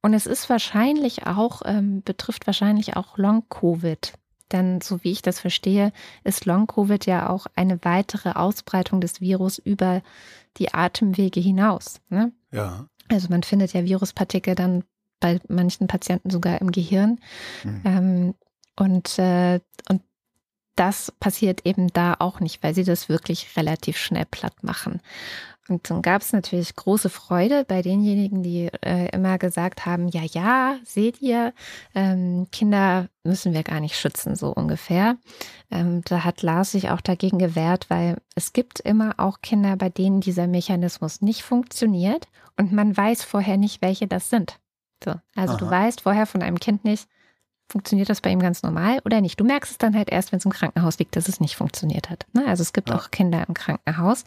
[0.02, 4.14] Und es ist wahrscheinlich auch, ähm, betrifft wahrscheinlich auch Long-Covid.
[4.52, 5.92] Denn so wie ich das verstehe,
[6.24, 10.02] ist Long-Covid ja auch eine weitere Ausbreitung des Virus über
[10.58, 12.02] die Atemwege hinaus.
[12.10, 12.32] Ne?
[12.52, 12.88] Ja.
[13.10, 14.84] Also man findet ja Viruspartikel dann
[15.20, 17.20] bei manchen Patienten sogar im Gehirn.
[17.64, 17.82] Mhm.
[17.86, 18.36] Ähm,
[18.76, 20.02] und, äh, und
[20.76, 25.02] das passiert eben da auch nicht, weil sie das wirklich relativ schnell platt machen.
[25.70, 30.24] Und dann gab es natürlich große Freude bei denjenigen, die äh, immer gesagt haben, ja,
[30.24, 31.54] ja, seht ihr,
[31.94, 35.18] ähm, Kinder müssen wir gar nicht schützen, so ungefähr.
[35.70, 39.90] Ähm, da hat Lars sich auch dagegen gewehrt, weil es gibt immer auch Kinder, bei
[39.90, 44.60] denen dieser Mechanismus nicht funktioniert und man weiß vorher nicht, welche das sind.
[45.04, 45.60] So, also Aha.
[45.60, 47.08] du weißt vorher von einem Kind nicht,
[47.70, 49.40] funktioniert das bei ihm ganz normal oder nicht.
[49.40, 52.10] Du merkst es dann halt erst, wenn es im Krankenhaus liegt, dass es nicht funktioniert
[52.10, 52.26] hat.
[52.34, 52.46] Ne?
[52.48, 52.96] Also es gibt ja.
[52.96, 54.26] auch Kinder im Krankenhaus.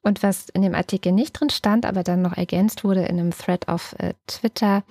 [0.00, 3.32] Und was in dem Artikel nicht drin stand, aber dann noch ergänzt wurde in einem
[3.32, 4.84] Thread auf äh, Twitter,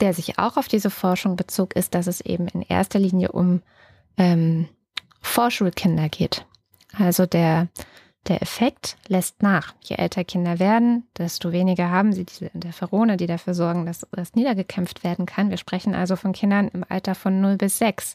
[0.00, 3.62] der sich auch auf diese Forschung bezog, ist, dass es eben in erster Linie um
[4.18, 4.68] ähm,
[5.22, 6.44] Vorschulkinder geht.
[6.98, 7.68] Also der
[8.28, 9.74] der Effekt lässt nach.
[9.82, 14.34] Je älter Kinder werden, desto weniger haben sie diese Interferone, die dafür sorgen, dass das
[14.34, 15.50] niedergekämpft werden kann.
[15.50, 18.14] Wir sprechen also von Kindern im Alter von 0 bis 6.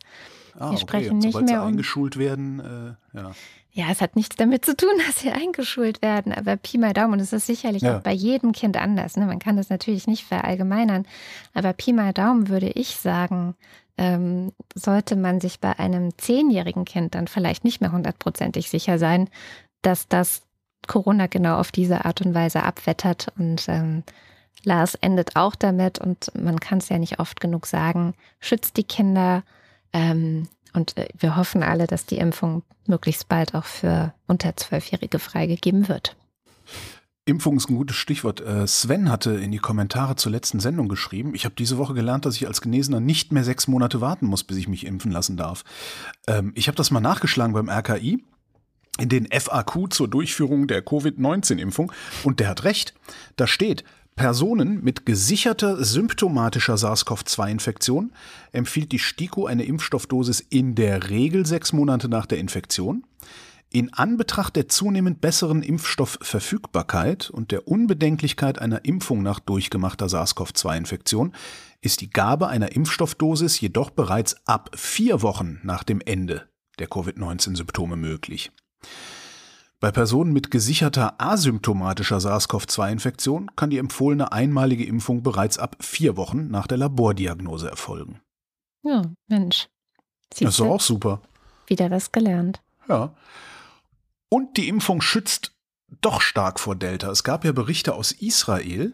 [0.55, 0.77] Ah, Wir okay.
[0.77, 3.31] sprechen nicht Sobald mehr um eingeschult werden, äh, ja.
[3.71, 7.13] Ja, es hat nichts damit zu tun, dass sie eingeschult werden, aber Pi mal Daumen,
[7.13, 7.97] und es ist sicherlich ja.
[7.97, 9.15] auch bei jedem Kind anders.
[9.15, 9.25] Ne?
[9.25, 11.05] Man kann das natürlich nicht verallgemeinern,
[11.53, 13.55] aber Pi mal Daumen würde ich sagen,
[13.97, 19.29] ähm, sollte man sich bei einem zehnjährigen Kind dann vielleicht nicht mehr hundertprozentig sicher sein,
[19.81, 20.43] dass das
[20.87, 23.31] Corona genau auf diese Art und Weise abwettert.
[23.37, 24.03] Und ähm,
[24.63, 28.83] Lars endet auch damit, und man kann es ja nicht oft genug sagen, schützt die
[28.83, 29.43] Kinder.
[29.93, 35.19] Ähm, und äh, wir hoffen alle, dass die Impfung möglichst bald auch für unter Zwölfjährige
[35.19, 36.15] freigegeben wird.
[37.25, 38.41] Impfung ist ein gutes Stichwort.
[38.41, 42.25] Äh, Sven hatte in die Kommentare zur letzten Sendung geschrieben, ich habe diese Woche gelernt,
[42.25, 45.37] dass ich als Genesener nicht mehr sechs Monate warten muss, bis ich mich impfen lassen
[45.37, 45.63] darf.
[46.27, 48.23] Ähm, ich habe das mal nachgeschlagen beim RKI
[49.07, 51.91] den FAQ zur Durchführung der Covid-19-Impfung
[52.23, 52.93] und der hat recht.
[53.37, 53.83] Da steht,
[54.19, 58.11] Personen mit gesicherter symptomatischer SARS-CoV-2-Infektion
[58.51, 63.05] empfiehlt die STIKO eine Impfstoffdosis in der Regel sechs Monate nach der Infektion.
[63.71, 71.33] In Anbetracht der zunehmend besseren Impfstoffverfügbarkeit und der Unbedenklichkeit einer Impfung nach durchgemachter SARS-CoV-2-Infektion
[71.79, 77.95] ist die Gabe einer Impfstoffdosis jedoch bereits ab vier Wochen nach dem Ende der Covid-19-Symptome
[77.95, 78.51] möglich.
[79.79, 86.49] Bei Personen mit gesicherter asymptomatischer SARS-CoV-2-Infektion kann die empfohlene einmalige Impfung bereits ab vier Wochen
[86.49, 88.19] nach der Labordiagnose erfolgen.
[88.83, 89.69] Ja, Mensch.
[90.33, 90.45] Siehste?
[90.45, 91.21] Das ist auch super.
[91.67, 92.61] Wieder was gelernt.
[92.89, 93.13] Ja.
[94.27, 95.53] Und die Impfung schützt
[96.01, 97.09] doch stark vor Delta.
[97.09, 98.93] Es gab ja Berichte aus Israel,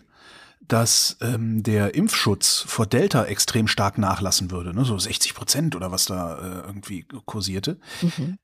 [0.62, 4.86] dass ähm, der Impfschutz vor Delta extrem stark nachlassen würde, ne?
[4.86, 7.80] so 60 Prozent oder was da äh, irgendwie kursierte.
[8.02, 8.38] Mhm.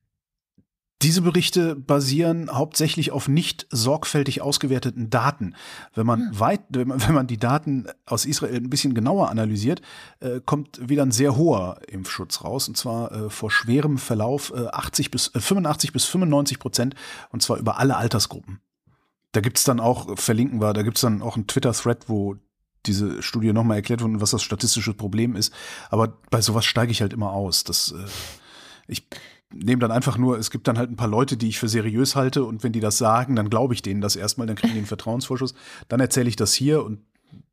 [1.02, 5.56] Diese Berichte basieren hauptsächlich auf nicht sorgfältig ausgewerteten Daten.
[5.96, 6.40] Wenn man hm.
[6.40, 9.82] weit, wenn man, wenn man die Daten aus Israel ein bisschen genauer analysiert,
[10.20, 14.68] äh, kommt wieder ein sehr hoher Impfschutz raus, und zwar äh, vor schwerem Verlauf äh,
[14.68, 16.96] 80 bis äh, 85 bis 95 Prozent,
[17.32, 18.60] und zwar über alle Altersgruppen.
[19.32, 22.36] Da gibt's dann auch, verlinken wir, da gibt's dann auch einen Twitter-Thread, wo
[22.86, 25.54] diese Studie nochmal erklärt wird, was das statistische Problem ist.
[25.90, 27.64] Aber bei sowas steige ich halt immer aus.
[27.64, 28.06] Das, äh,
[28.88, 29.08] ich
[29.54, 32.16] nehme dann einfach nur, es gibt dann halt ein paar Leute, die ich für seriös
[32.16, 34.80] halte und wenn die das sagen, dann glaube ich denen das erstmal, dann kriegen die
[34.80, 35.54] einen Vertrauensvorschuss.
[35.88, 37.00] Dann erzähle ich das hier und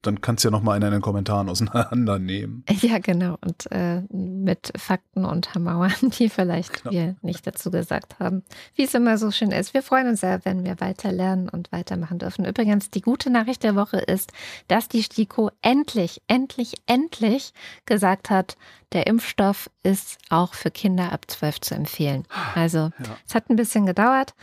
[0.02, 2.64] dann kannst du ja noch mal in den Kommentaren auseinandernehmen.
[2.80, 3.36] Ja, genau.
[3.40, 6.92] Und äh, mit Fakten untermauern, die vielleicht genau.
[6.92, 8.44] wir nicht dazu gesagt haben.
[8.74, 9.74] Wie es immer so schön ist.
[9.74, 12.44] Wir freuen uns sehr, wenn wir weiter lernen und weitermachen dürfen.
[12.44, 14.32] Übrigens, die gute Nachricht der Woche ist,
[14.68, 17.52] dass die STIKO endlich, endlich, endlich
[17.84, 18.56] gesagt hat,
[18.92, 22.24] der Impfstoff ist auch für Kinder ab 12 zu empfehlen.
[22.54, 23.16] Also, ja.
[23.26, 24.34] es hat ein bisschen gedauert.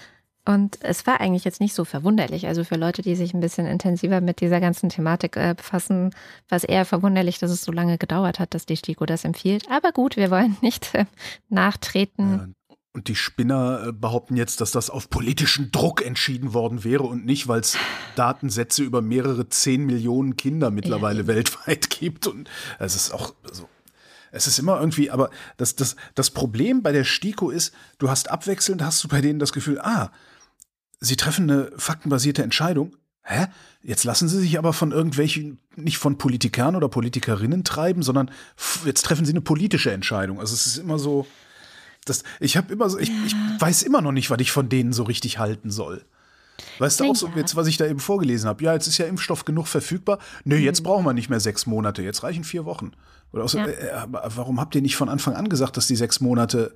[0.47, 2.45] Und es war eigentlich jetzt nicht so verwunderlich.
[2.45, 6.11] Also für Leute, die sich ein bisschen intensiver mit dieser ganzen Thematik äh, befassen,
[6.49, 9.65] war es eher verwunderlich, dass es so lange gedauert hat, dass die STIKO das empfiehlt.
[9.71, 11.05] Aber gut, wir wollen nicht äh,
[11.49, 12.31] nachtreten.
[12.31, 12.47] Ja.
[12.93, 17.25] Und die Spinner äh, behaupten jetzt, dass das auf politischen Druck entschieden worden wäre und
[17.25, 17.77] nicht, weil es
[18.15, 21.27] Datensätze über mehrere zehn Millionen Kinder mittlerweile ja.
[21.27, 22.27] weltweit gibt.
[22.27, 23.67] Und es ist auch so.
[24.31, 28.29] Es ist immer irgendwie, aber das, das, das Problem bei der STIKO ist, du hast
[28.29, 30.11] abwechselnd, hast du bei denen das Gefühl, ah,
[30.99, 32.95] Sie treffen eine faktenbasierte Entscheidung.
[33.23, 33.47] Hä?
[33.81, 38.31] Jetzt lassen Sie sich aber von irgendwelchen, nicht von Politikern oder Politikerinnen treiben, sondern
[38.85, 40.39] jetzt treffen Sie eine politische Entscheidung.
[40.39, 41.25] Also es ist immer so,
[42.05, 44.93] das, ich habe immer so, ich, ich weiß immer noch nicht, was ich von denen
[44.93, 46.05] so richtig halten soll.
[46.79, 48.63] Weißt du auch so, jetzt, was ich da eben vorgelesen habe?
[48.63, 50.19] Ja, jetzt ist ja Impfstoff genug verfügbar.
[50.43, 50.85] Nö, jetzt mhm.
[50.85, 52.91] brauchen wir nicht mehr sechs Monate, jetzt reichen vier Wochen.
[53.33, 53.65] Oder so, ja.
[53.65, 56.73] äh, warum habt ihr nicht von Anfang an gesagt, dass die sechs Monate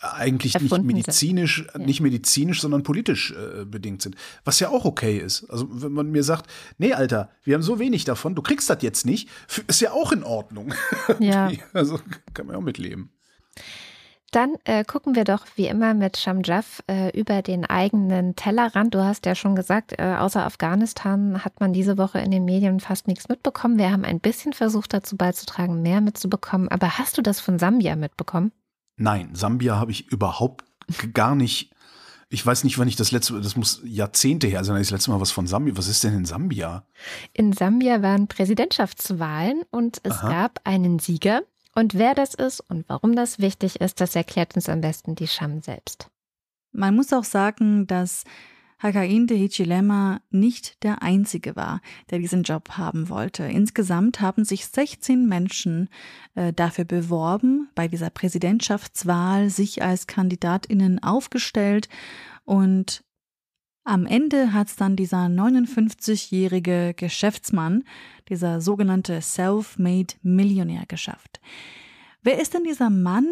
[0.00, 1.78] eigentlich nicht medizinisch, ja.
[1.78, 4.16] nicht medizinisch, sondern politisch äh, bedingt sind.
[4.44, 5.48] Was ja auch okay ist.
[5.50, 8.82] Also wenn man mir sagt, nee, Alter, wir haben so wenig davon, du kriegst das
[8.82, 9.28] jetzt nicht,
[9.66, 10.74] ist ja auch in Ordnung.
[11.18, 11.50] Ja.
[11.72, 11.98] also
[12.34, 13.10] kann man ja auch mitleben.
[14.30, 18.94] Dann äh, gucken wir doch wie immer mit Shamjaf äh, über den eigenen Tellerrand.
[18.94, 22.78] Du hast ja schon gesagt, äh, außer Afghanistan hat man diese Woche in den Medien
[22.78, 23.76] fast nichts mitbekommen.
[23.76, 26.68] Wir haben ein bisschen versucht dazu beizutragen, mehr mitzubekommen.
[26.68, 28.52] Aber hast du das von Sambia mitbekommen?
[29.00, 30.62] Nein, Sambia habe ich überhaupt
[31.14, 31.72] gar nicht.
[32.28, 35.20] Ich weiß nicht, wann ich das letzte, das muss Jahrzehnte her sein, das letzte Mal
[35.20, 35.76] was von Sambia.
[35.76, 36.84] Was ist denn in Sambia?
[37.32, 40.28] In Sambia waren Präsidentschaftswahlen und es Aha.
[40.28, 41.42] gab einen Sieger.
[41.74, 45.28] Und wer das ist und warum das wichtig ist, das erklärt uns am besten die
[45.28, 46.10] Scham selbst.
[46.72, 48.24] Man muss auch sagen, dass
[48.82, 53.44] Hakainde Hichilema nicht der Einzige war, der diesen Job haben wollte.
[53.44, 55.88] Insgesamt haben sich 16 Menschen
[56.34, 61.88] äh, dafür beworben, bei dieser Präsidentschaftswahl sich als Kandidatinnen aufgestellt
[62.44, 63.04] und
[63.84, 67.84] am Ende hat es dann dieser 59-jährige Geschäftsmann,
[68.28, 71.40] dieser sogenannte Self-Made Millionär geschafft.
[72.22, 73.26] Wer ist denn dieser Mann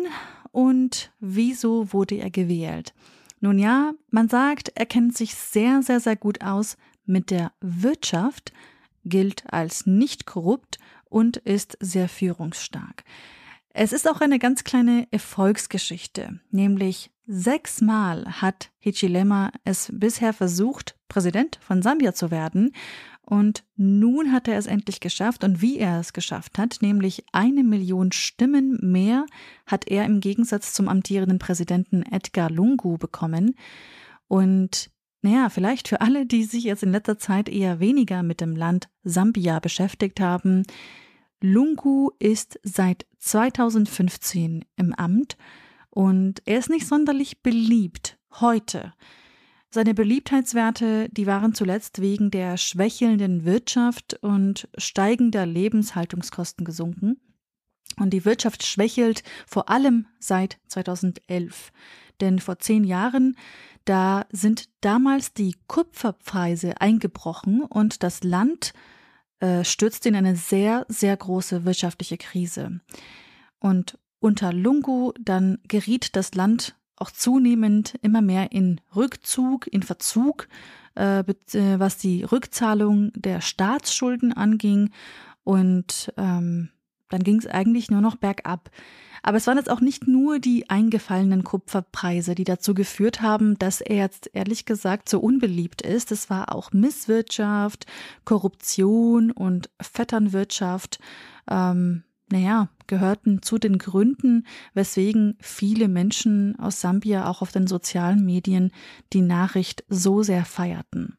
[0.50, 2.94] und wieso wurde er gewählt?
[3.40, 8.52] Nun ja, man sagt, er kennt sich sehr, sehr, sehr gut aus mit der Wirtschaft,
[9.04, 13.04] gilt als nicht korrupt und ist sehr führungsstark.
[13.70, 21.58] Es ist auch eine ganz kleine Erfolgsgeschichte, nämlich sechsmal hat Hichilema es bisher versucht, Präsident
[21.60, 22.72] von Sambia zu werden,
[23.28, 25.44] und nun hat er es endlich geschafft.
[25.44, 29.26] Und wie er es geschafft hat, nämlich eine Million Stimmen mehr,
[29.66, 33.54] hat er im Gegensatz zum amtierenden Präsidenten Edgar Lungu bekommen.
[34.28, 38.56] Und naja, vielleicht für alle, die sich jetzt in letzter Zeit eher weniger mit dem
[38.56, 40.62] Land Sambia beschäftigt haben,
[41.42, 45.36] Lungu ist seit 2015 im Amt
[45.90, 48.94] und er ist nicht sonderlich beliebt heute.
[49.70, 57.20] Seine Beliebtheitswerte, die waren zuletzt wegen der schwächelnden Wirtschaft und steigender Lebenshaltungskosten gesunken.
[57.96, 61.72] Und die Wirtschaft schwächelt vor allem seit 2011.
[62.20, 63.36] Denn vor zehn Jahren,
[63.84, 68.72] da sind damals die Kupferpreise eingebrochen und das Land
[69.40, 72.80] äh, stürzte in eine sehr, sehr große wirtschaftliche Krise.
[73.60, 80.48] Und unter Lungu dann geriet das Land auch zunehmend immer mehr in Rückzug, in Verzug,
[80.96, 84.90] äh, äh, was die Rückzahlung der Staatsschulden anging.
[85.44, 86.70] Und ähm,
[87.08, 88.70] dann ging es eigentlich nur noch bergab.
[89.22, 93.80] Aber es waren jetzt auch nicht nur die eingefallenen Kupferpreise, die dazu geführt haben, dass
[93.80, 96.12] er jetzt ehrlich gesagt so unbeliebt ist.
[96.12, 97.86] Es war auch Misswirtschaft,
[98.24, 100.98] Korruption und Vetternwirtschaft.
[101.50, 108.24] Ähm, naja, gehörten zu den Gründen, weswegen viele Menschen aus Sambia auch auf den sozialen
[108.24, 108.72] Medien
[109.12, 111.16] die Nachricht so sehr feierten.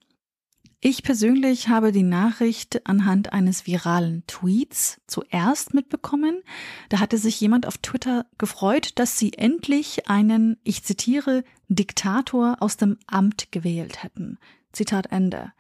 [0.82, 6.42] Ich persönlich habe die Nachricht anhand eines viralen Tweets zuerst mitbekommen.
[6.88, 12.78] Da hatte sich jemand auf Twitter gefreut, dass sie endlich einen, ich zitiere, Diktator aus
[12.78, 14.38] dem Amt gewählt hätten.
[14.72, 15.52] Zitat Ende.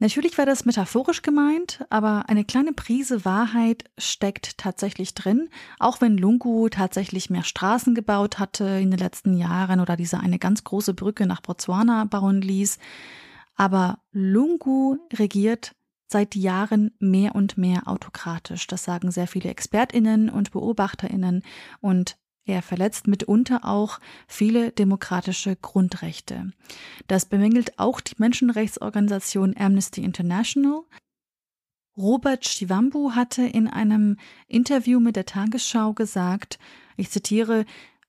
[0.00, 6.18] Natürlich war das metaphorisch gemeint, aber eine kleine Prise Wahrheit steckt tatsächlich drin, auch wenn
[6.18, 10.94] Lungu tatsächlich mehr Straßen gebaut hatte in den letzten Jahren oder diese eine ganz große
[10.94, 12.78] Brücke nach Botswana bauen ließ.
[13.54, 15.76] Aber Lungu regiert
[16.08, 18.66] seit Jahren mehr und mehr autokratisch.
[18.66, 21.42] Das sagen sehr viele Expertinnen und Beobachterinnen
[21.80, 22.16] und
[22.46, 26.52] er verletzt mitunter auch viele demokratische Grundrechte.
[27.06, 30.82] Das bemängelt auch die Menschenrechtsorganisation Amnesty International.
[31.96, 34.18] Robert Shivambu hatte in einem
[34.48, 36.58] Interview mit der Tagesschau gesagt,
[36.96, 37.64] ich zitiere,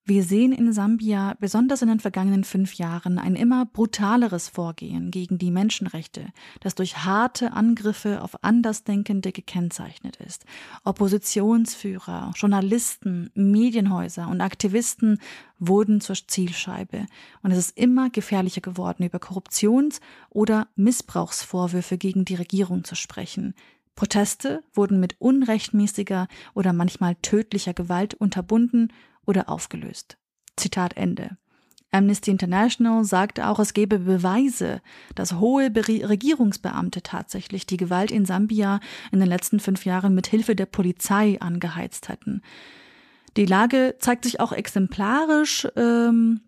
[0.07, 5.39] wir sehen in Sambia, besonders in den vergangenen fünf Jahren, ein immer brutaleres Vorgehen gegen
[5.39, 6.27] die Menschenrechte,
[6.59, 10.45] das durch harte Angriffe auf Andersdenkende gekennzeichnet ist.
[10.83, 15.19] Oppositionsführer, Journalisten, Medienhäuser und Aktivisten
[15.57, 17.07] wurden zur Zielscheibe.
[17.41, 23.55] Und es ist immer gefährlicher geworden, über Korruptions- oder Missbrauchsvorwürfe gegen die Regierung zu sprechen.
[23.95, 28.91] Proteste wurden mit unrechtmäßiger oder manchmal tödlicher Gewalt unterbunden
[29.25, 30.17] oder aufgelöst.
[30.55, 31.37] Zitat Ende.
[31.91, 34.81] Amnesty International sagt auch, es gebe Beweise,
[35.15, 40.55] dass hohe Regierungsbeamte tatsächlich die Gewalt in Sambia in den letzten fünf Jahren mit Hilfe
[40.55, 42.41] der Polizei angeheizt hätten.
[43.37, 46.41] Die Lage zeigt sich auch exemplarisch ähm,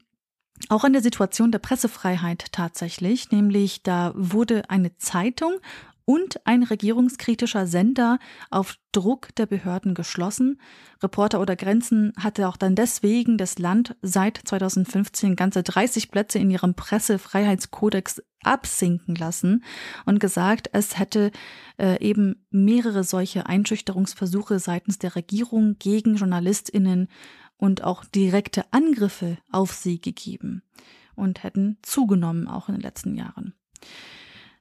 [0.69, 5.53] auch an der Situation der Pressefreiheit tatsächlich, nämlich da wurde eine Zeitung
[6.09, 8.17] und ein regierungskritischer Sender
[8.49, 10.61] auf Druck der Behörden geschlossen.
[11.03, 16.49] Reporter oder Grenzen hatte auch dann deswegen das Land seit 2015 ganze 30 Plätze in
[16.49, 19.65] ihrem Pressefreiheitskodex absinken lassen
[20.05, 21.31] und gesagt, es hätte
[21.77, 27.09] äh, eben mehrere solche Einschüchterungsversuche seitens der Regierung gegen Journalistinnen
[27.57, 30.63] und auch direkte Angriffe auf sie gegeben
[31.15, 33.53] und hätten zugenommen auch in den letzten Jahren.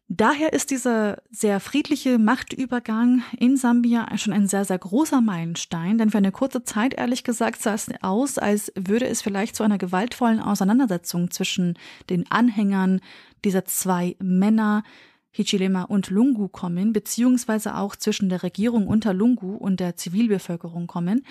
[0.09, 6.11] Daher ist dieser sehr friedliche Machtübergang in Sambia schon ein sehr, sehr großer Meilenstein, denn
[6.11, 9.79] für eine kurze Zeit, ehrlich gesagt, sah es aus, als würde es vielleicht zu einer
[9.79, 11.77] gewaltvollen Auseinandersetzung zwischen
[12.09, 13.01] den Anhängern
[13.45, 14.85] dieser zwei Männer,
[15.33, 21.27] Hichilema und Lungu kommen, beziehungsweise auch zwischen der Regierung unter Lungu und der Zivilbevölkerung kommen.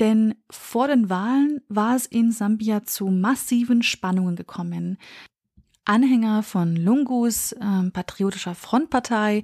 [0.00, 4.98] Denn vor den Wahlen war es in Sambia zu massiven Spannungen gekommen.
[5.88, 9.42] Anhänger von Lungus äh, patriotischer Frontpartei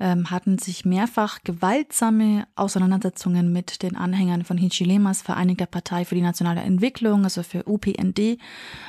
[0.00, 6.22] ähm, hatten sich mehrfach gewaltsame Auseinandersetzungen mit den Anhängern von Hichilemas Vereinigter Partei für die
[6.22, 8.38] nationale Entwicklung, also für UPND,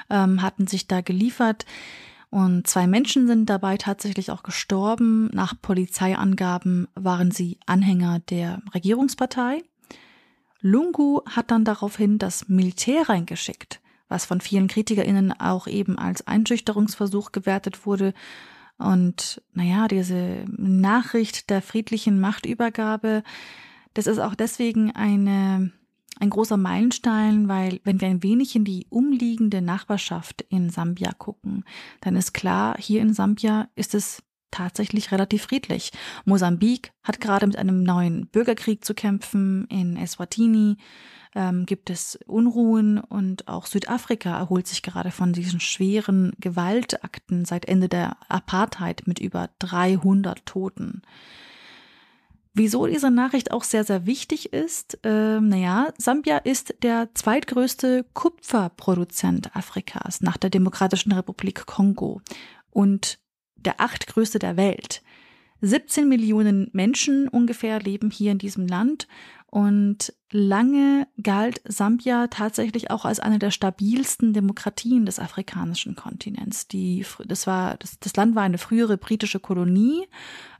[0.09, 1.65] ähm, hatten sich da geliefert.
[2.29, 5.29] Und zwei Menschen sind dabei tatsächlich auch gestorben.
[5.33, 9.63] Nach Polizeiangaben waren sie Anhänger der Regierungspartei.
[10.61, 17.31] Lungu hat dann daraufhin das Militär reingeschickt was von vielen KritikerInnen auch eben als Einschüchterungsversuch
[17.31, 18.13] gewertet wurde.
[18.77, 23.23] Und naja, diese Nachricht der friedlichen Machtübergabe,
[23.93, 25.71] das ist auch deswegen eine,
[26.19, 31.65] ein großer Meilenstein, weil wenn wir ein wenig in die umliegende Nachbarschaft in Sambia gucken,
[32.01, 35.91] dann ist klar, hier in Sambia ist es tatsächlich relativ friedlich.
[36.25, 40.77] Mosambik hat gerade mit einem neuen Bürgerkrieg zu kämpfen in Eswatini
[41.37, 47.65] ähm, gibt es Unruhen und auch Südafrika erholt sich gerade von diesen schweren Gewaltakten seit
[47.65, 51.03] Ende der Apartheid mit über 300 Toten.
[52.55, 59.55] Wieso diese Nachricht auch sehr, sehr wichtig ist, ähm, naja, Sambia ist der zweitgrößte Kupferproduzent
[59.55, 62.19] Afrikas nach der Demokratischen Republik Kongo
[62.71, 63.19] und
[63.57, 65.03] der achtgrößte der Welt.
[65.61, 69.07] 17 Millionen Menschen ungefähr leben hier in diesem Land
[69.57, 76.67] und lange galt Sambia tatsächlich auch als eine der stabilsten Demokratien des afrikanischen Kontinents.
[76.67, 80.05] Die, das, war, das, das Land war eine frühere britische Kolonie,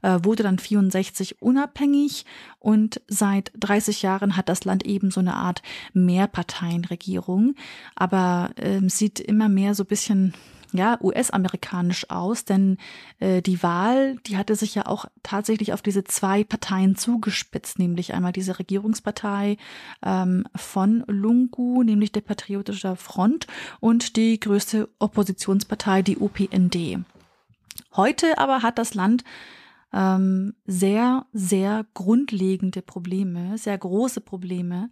[0.02, 2.24] äh, wurde dann 64 unabhängig
[2.58, 7.54] und seit 30 Jahren hat das Land eben so eine Art Mehrparteienregierung,
[7.94, 10.34] aber äh, sieht immer mehr so bisschen
[10.72, 12.76] ja, US-amerikanisch aus, denn
[13.20, 18.12] äh, die Wahl, die hatte sich ja auch tatsächlich auf diese zwei Parteien zugespitzt, nämlich
[18.12, 19.56] einmal diese Regierungspartei
[20.04, 23.46] ähm, von Lungu, nämlich der Patriotische Front
[23.80, 26.98] und die größte Oppositionspartei, die UPND.
[27.96, 29.24] Heute aber hat das Land
[29.92, 34.90] ähm, sehr, sehr grundlegende Probleme, sehr große Probleme,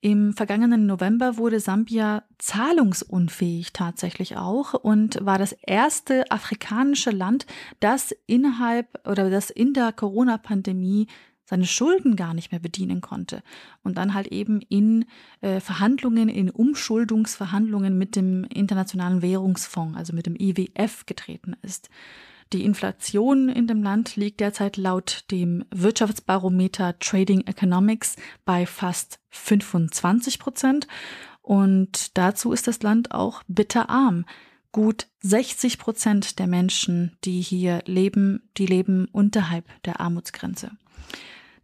[0.00, 7.46] im vergangenen November wurde Sambia zahlungsunfähig tatsächlich auch und war das erste afrikanische Land,
[7.80, 11.08] das innerhalb oder das in der Corona-Pandemie
[11.44, 13.42] seine Schulden gar nicht mehr bedienen konnte
[13.82, 15.06] und dann halt eben in
[15.40, 21.88] äh, Verhandlungen, in Umschuldungsverhandlungen mit dem Internationalen Währungsfonds, also mit dem IWF getreten ist.
[22.52, 30.38] Die Inflation in dem Land liegt derzeit laut dem Wirtschaftsbarometer Trading Economics bei fast 25
[30.38, 30.86] Prozent.
[31.42, 34.24] Und dazu ist das Land auch bitterarm.
[34.72, 40.70] Gut 60 Prozent der Menschen, die hier leben, die leben unterhalb der Armutsgrenze.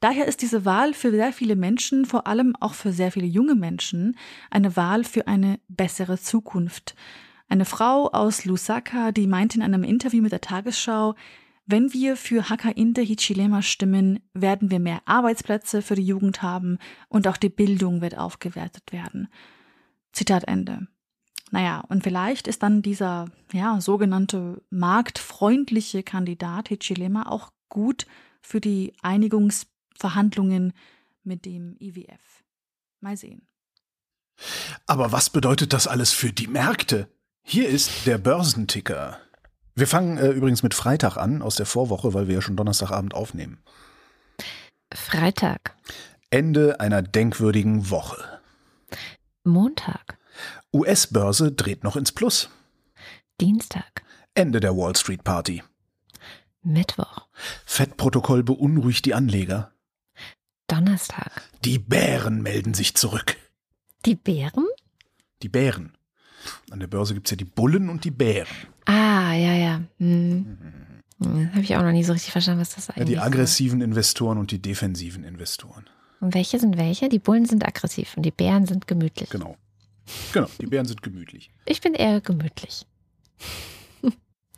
[0.01, 3.55] Daher ist diese Wahl für sehr viele Menschen, vor allem auch für sehr viele junge
[3.55, 4.18] Menschen,
[4.51, 6.95] eine Wahl für eine bessere Zukunft.
[7.55, 11.14] Eine Frau aus Lusaka, die meinte in einem Interview mit der Tagesschau,
[11.66, 16.78] wenn wir für Hakainde Hichilema stimmen, werden wir mehr Arbeitsplätze für die Jugend haben
[17.09, 19.28] und auch die Bildung wird aufgewertet werden.
[20.11, 20.88] Zitat Ende.
[21.52, 28.05] Naja, und vielleicht ist dann dieser ja, sogenannte marktfreundliche Kandidat Hichilema auch gut
[28.42, 30.72] für die Einigungsverhandlungen
[31.22, 32.42] mit dem IWF.
[32.98, 33.46] Mal sehen.
[34.88, 37.09] Aber was bedeutet das alles für die Märkte?
[37.47, 39.20] Hier ist der Börsenticker.
[39.74, 43.14] Wir fangen äh, übrigens mit Freitag an, aus der Vorwoche, weil wir ja schon Donnerstagabend
[43.14, 43.59] aufnehmen.
[44.92, 45.76] Freitag.
[46.30, 48.40] Ende einer denkwürdigen Woche.
[49.45, 50.18] Montag.
[50.72, 52.49] US-Börse dreht noch ins Plus.
[53.40, 54.03] Dienstag.
[54.34, 55.62] Ende der Wall Street Party.
[56.62, 57.28] Mittwoch.
[57.66, 59.70] Fettprotokoll beunruhigt die Anleger.
[60.66, 61.42] Donnerstag.
[61.62, 63.36] Die Bären melden sich zurück.
[64.07, 64.66] Die Bären?
[65.42, 65.92] Die Bären.
[66.70, 68.49] An der Börse gibt es ja die Bullen und die Bären.
[68.86, 69.80] Ah, ja, ja.
[69.99, 70.59] Hm.
[71.22, 73.14] hm Habe ich auch noch nie so richtig verstanden, was das eigentlich ist.
[73.14, 73.86] Ja, die aggressiven ist.
[73.86, 75.88] Investoren und die defensiven Investoren.
[76.20, 77.09] Und welche sind welche?
[77.09, 79.30] Die Bullen sind aggressiv und die Bären sind gemütlich.
[79.30, 79.57] Genau.
[80.32, 81.51] Genau, die Bären sind gemütlich.
[81.66, 82.86] Ich bin eher gemütlich.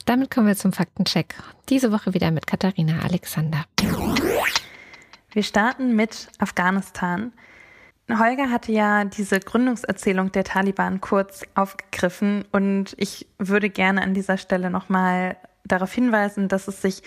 [0.07, 1.35] Damit kommen wir zum Faktencheck.
[1.69, 3.65] Diese Woche wieder mit Katharina Alexander.
[5.33, 7.33] Wir starten mit Afghanistan.
[8.09, 14.39] Holger hatte ja diese Gründungserzählung der Taliban kurz aufgegriffen und ich würde gerne an dieser
[14.39, 17.03] Stelle nochmal darauf hinweisen, dass es sich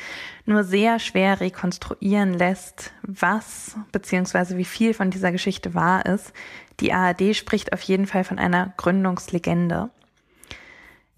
[0.45, 4.57] nur sehr schwer rekonstruieren lässt, was bzw.
[4.57, 6.33] wie viel von dieser Geschichte wahr ist.
[6.81, 9.89] Die ARD spricht auf jeden Fall von einer Gründungslegende.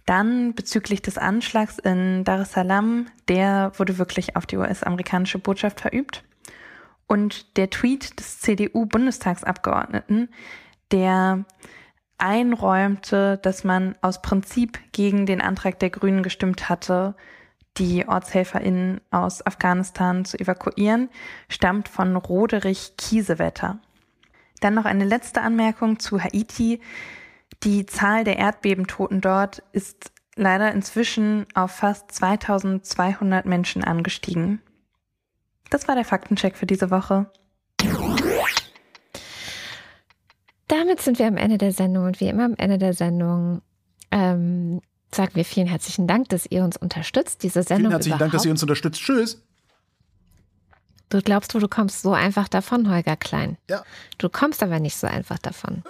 [0.05, 5.81] Dann bezüglich des Anschlags in Dar es Salaam, der wurde wirklich auf die US-amerikanische Botschaft
[5.81, 6.23] verübt.
[7.11, 10.29] Und der Tweet des CDU-Bundestagsabgeordneten,
[10.93, 11.43] der
[12.17, 17.15] einräumte, dass man aus Prinzip gegen den Antrag der Grünen gestimmt hatte,
[17.75, 21.09] die OrtshelferInnen aus Afghanistan zu evakuieren,
[21.49, 23.79] stammt von Roderich Kiesewetter.
[24.61, 26.79] Dann noch eine letzte Anmerkung zu Haiti.
[27.63, 34.61] Die Zahl der Erdbebentoten dort ist leider inzwischen auf fast 2200 Menschen angestiegen.
[35.71, 37.31] Das war der Faktencheck für diese Woche.
[40.67, 43.61] Damit sind wir am Ende der Sendung und wie immer am Ende der Sendung
[44.11, 44.81] ähm,
[45.13, 47.43] sagen wir vielen herzlichen Dank, dass ihr uns unterstützt.
[47.43, 49.01] Diese Sendung Vielen herzlichen Dank, dass ihr uns unterstützt.
[49.01, 49.41] Tschüss.
[51.09, 53.57] Du glaubst, du kommst so einfach davon, Holger Klein.
[53.69, 53.83] Ja.
[54.17, 55.83] Du kommst aber nicht so einfach davon.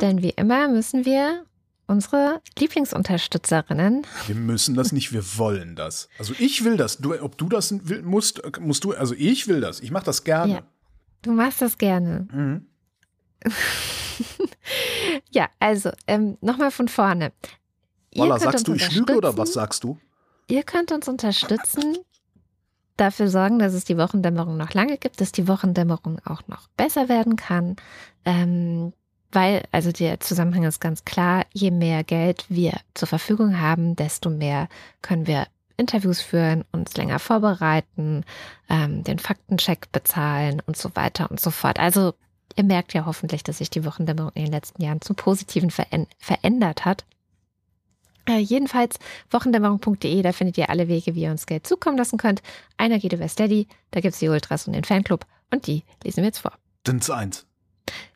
[0.00, 1.44] Denn wie immer müssen wir
[1.90, 4.06] unsere Lieblingsunterstützerinnen.
[4.26, 6.08] Wir müssen das nicht, wir wollen das.
[6.18, 6.98] Also ich will das.
[6.98, 8.92] Du, ob du das will, musst, musst du.
[8.92, 9.80] Also ich will das.
[9.80, 10.52] Ich mache das gerne.
[10.52, 10.62] Ja,
[11.22, 12.28] du machst das gerne.
[12.32, 12.66] Mhm.
[15.30, 17.32] ja, also ähm, nochmal von vorne.
[18.14, 19.98] Walla, sagst du, ich lüge oder was sagst du?
[20.48, 21.96] Ihr könnt uns unterstützen,
[22.96, 27.08] dafür sorgen, dass es die Wochendämmerung noch lange gibt, dass die Wochendämmerung auch noch besser
[27.08, 27.76] werden kann.
[28.24, 28.92] Ähm,
[29.32, 34.30] weil, also der Zusammenhang ist ganz klar, je mehr Geld wir zur Verfügung haben, desto
[34.30, 34.68] mehr
[35.02, 38.24] können wir Interviews führen, uns länger vorbereiten,
[38.68, 41.80] ähm, den Faktencheck bezahlen und so weiter und so fort.
[41.80, 42.14] Also
[42.56, 46.08] ihr merkt ja hoffentlich, dass sich die Wochendämmerung in den letzten Jahren zum Positiven veränd
[46.18, 47.04] verändert hat.
[48.28, 48.98] Äh, jedenfalls
[49.30, 52.42] wochendämmerung.de, da findet ihr alle Wege, wie ihr uns Geld zukommen lassen könnt.
[52.76, 56.26] Einer geht über Steady, da gibt's die Ultras und den Fanclub und die lesen wir
[56.26, 56.52] jetzt vor.
[56.86, 57.46] Dins eins.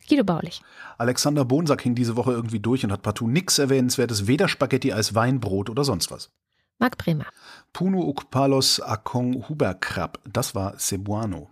[0.08, 0.62] Guido Baulich,
[0.98, 5.14] Alexander Bonsack hing diese Woche irgendwie durch und hat partout nix Erwähnenswertes, weder Spaghetti als
[5.14, 6.30] Weinbrot oder sonst was.
[6.78, 7.26] Marc Bremer,
[7.72, 11.50] Puno Ukpalos Akong Huberkrab, das war Cebuano.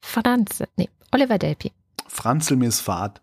[0.00, 1.72] Franz, nee, Oliver Delpi,
[2.06, 3.22] Franzl Misfahrt,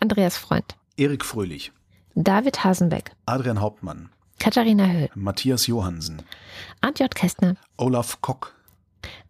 [0.00, 1.72] Andreas Freund, Erik Fröhlich,
[2.14, 6.22] David Hasenbeck, Adrian Hauptmann, Katharina Höll, Matthias Johansen,
[6.96, 7.14] J.
[7.14, 8.54] Kästner, Olaf Kock,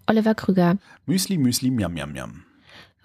[0.06, 2.44] Oliver Krüger, Müsli Müsli Miam Miam Miam,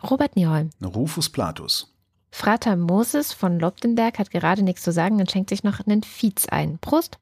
[0.09, 1.93] Robert Nieholm, Rufus Platus,
[2.31, 6.47] Frater Moses von Lobdenberg hat gerade nichts zu sagen und schenkt sich noch einen Fiez
[6.47, 6.79] ein.
[6.79, 7.19] Prost!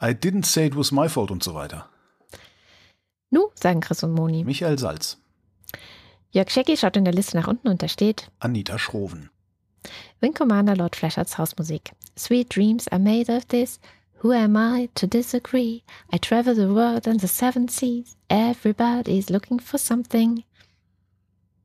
[0.00, 1.88] I didn't say it was my fault und so weiter.
[3.30, 4.42] Nu, sagen Chris und Moni.
[4.44, 5.18] Michael Salz,
[6.30, 9.30] Jörg Schecki schaut in der Liste nach unten und da steht Anita Schroven,
[10.20, 11.92] Wing Commander Lord Fleischerts Hausmusik.
[12.18, 13.80] Sweet dreams are made of this.
[14.22, 15.84] Who am I to disagree?
[16.12, 18.16] I travel the world and the seven seas.
[18.28, 20.42] Everybody's looking for something.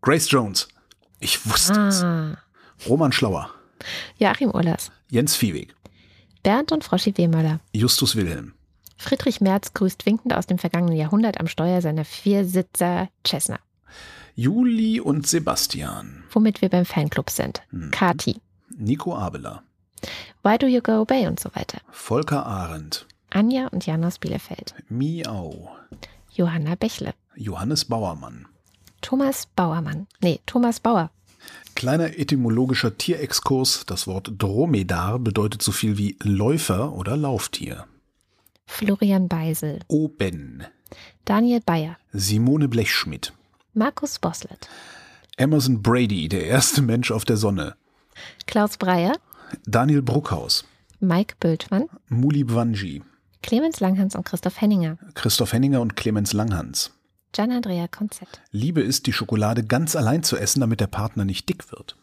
[0.03, 0.67] Grace Jones,
[1.19, 2.37] ich wusste es, Ah.
[2.87, 3.49] Roman Schlauer,
[4.17, 4.91] Joachim Ullers.
[5.09, 5.73] Jens Viehweg,
[6.43, 7.61] Bernd und Froschi Wehmöller.
[7.73, 8.53] Justus Wilhelm,
[8.97, 13.59] Friedrich Merz grüßt winkend aus dem vergangenen Jahrhundert am Steuer seiner Viersitzer Cessna.
[14.35, 17.61] Juli und Sebastian, Womit wir beim Fanclub sind.
[17.71, 17.91] Mhm.
[17.91, 18.41] Kati.
[18.75, 19.63] Nico Abela,
[20.43, 21.79] Why do you go away und so weiter.
[21.91, 24.75] Volker Arendt, Anja und Jan aus Bielefeld.
[24.89, 25.71] Miau,
[26.33, 27.13] Johanna Bächle.
[27.37, 28.47] Johannes Bauermann.
[29.03, 30.07] Thomas Bauermann.
[30.21, 31.11] Nee, Thomas Bauer.
[31.75, 33.83] Kleiner etymologischer Tierexkurs.
[33.85, 37.85] Das Wort Dromedar bedeutet so viel wie Läufer oder Lauftier.
[38.65, 39.81] Florian Beisel.
[39.87, 40.63] Oben.
[41.25, 41.97] Daniel Bayer.
[42.13, 43.33] Simone Blechschmidt.
[43.73, 44.69] Markus Boslett.
[45.37, 47.75] Emerson Brady, der erste Mensch auf der Sonne.
[48.47, 49.15] Klaus Breyer.
[49.65, 50.65] Daniel Bruckhaus.
[50.99, 51.89] Mike Bültmann.
[52.07, 53.03] Muli Bwanji.
[53.41, 54.97] Clemens Langhans und Christoph Henninger.
[55.15, 56.91] Christoph Henninger und Clemens Langhans.
[57.33, 58.41] Gian-Andrea Konzett.
[58.51, 61.97] Liebe ist, die Schokolade ganz allein zu essen, damit der Partner nicht dick wird.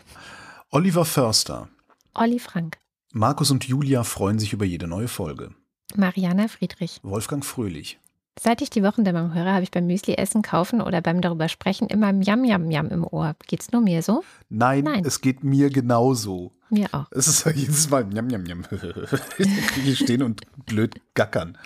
[0.69, 1.69] Oliver Förster.
[2.13, 2.77] Olli Frank.
[3.11, 5.55] Markus und Julia freuen sich über jede neue Folge.
[5.95, 6.99] Mariana Friedrich.
[7.03, 7.99] Wolfgang Fröhlich.
[8.39, 11.87] Seit ich die Wochendämmerung höre, habe ich beim Müsli essen, kaufen oder beim darüber sprechen
[11.87, 13.35] immer Yam Yam Yam im Ohr.
[13.47, 14.23] Geht's nur mir so?
[14.49, 15.05] Nein, Nein.
[15.05, 16.51] es geht mir genauso.
[16.69, 17.05] Mir auch.
[17.11, 18.63] Es ist jedes Mal Njam, Njam.
[18.63, 21.57] Kriege ich stehen und blöd gackern.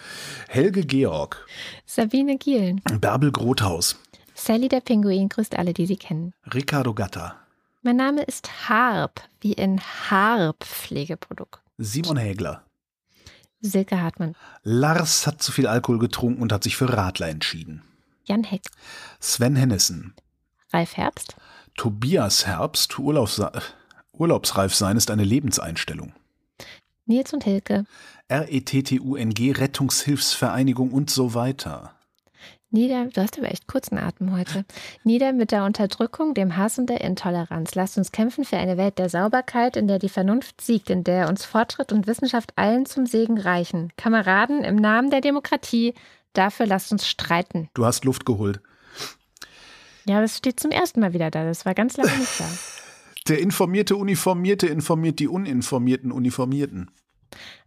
[0.50, 1.46] Helge Georg.
[1.86, 2.82] Sabine Gielen.
[3.00, 3.98] Bärbel Grothaus.
[4.36, 6.34] Sally der Pinguin grüßt alle, die sie kennen.
[6.54, 7.36] Ricardo Gatter.
[7.82, 11.62] Mein Name ist Harp, wie in Harp Pflegeprodukt.
[11.78, 12.64] Simon Hägler.
[13.70, 14.36] Silke Hartmann.
[14.64, 17.84] Lars hat zu viel Alkohol getrunken und hat sich für Radler entschieden.
[18.26, 18.62] Jan Heck.
[19.20, 20.14] Sven Hennissen.
[20.74, 21.36] Ralf Herbst.
[21.76, 22.98] Tobias Herbst.
[23.00, 23.42] Urlaubs
[24.12, 26.14] Urlaubsreif sein ist eine Lebenseinstellung.
[27.06, 27.86] Nils und Hilke.
[28.30, 31.97] RETTUNG, Rettungshilfsvereinigung und so weiter.
[32.70, 34.66] Nieder, du hast aber echt kurzen Atem heute.
[35.06, 37.76] Nieder mit der Unterdrückung, dem Hass und der Intoleranz.
[37.76, 41.30] Lasst uns kämpfen für eine Welt der Sauberkeit, in der die Vernunft siegt, in der
[41.30, 43.94] uns Fortschritt und Wissenschaft allen zum Segen reichen.
[43.96, 45.94] Kameraden, im Namen der Demokratie,
[46.34, 47.70] dafür lasst uns streiten.
[47.74, 48.60] Du hast Luft geholt.
[50.06, 51.46] Ja, das steht zum ersten Mal wieder da.
[51.46, 52.50] Das war ganz lange nicht da.
[53.30, 56.92] Der informierte Uniformierte informiert die uninformierten Uniformierten.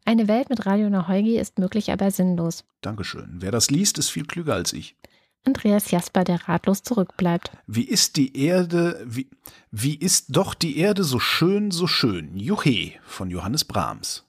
[0.05, 2.65] Eine Welt mit Radio Naheugi ist möglich, aber sinnlos.
[2.81, 3.37] Dankeschön.
[3.39, 4.97] Wer das liest, ist viel klüger als ich.
[5.45, 7.51] Andreas Jasper, der ratlos zurückbleibt.
[7.67, 9.29] Wie ist die Erde, wie,
[9.71, 12.37] wie ist doch die Erde so schön, so schön?
[12.37, 14.25] Juche von Johannes Brahms.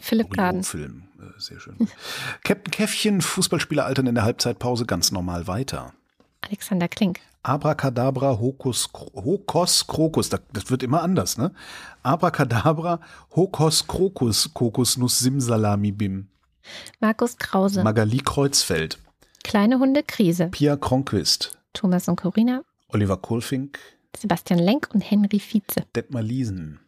[0.00, 0.64] Philipp Gaden.
[0.64, 1.76] Film, äh, sehr schön.
[2.44, 5.92] Captain Käffchen, Fußballspieler altern in der Halbzeitpause ganz normal weiter.
[6.40, 7.20] Alexander Klink.
[7.48, 11.50] Abracadabra, Hokus, Hokos, Krokus, das, das, wird immer anders, ne?
[12.02, 13.00] Abracadabra,
[13.34, 16.28] Hokos, Krokus, Kokosnuss, Simsalami, Bim.
[17.00, 17.82] Markus Krause.
[17.82, 18.98] Magali Kreuzfeld.
[19.44, 20.48] Kleine Hunde, Krise.
[20.48, 21.58] Pia Kronquist.
[21.72, 22.64] Thomas und Corina.
[22.88, 23.78] Oliver Kohlfink.
[24.14, 25.86] Sebastian Lenk und Henry Vize.
[25.96, 26.80] Detmar Liesen.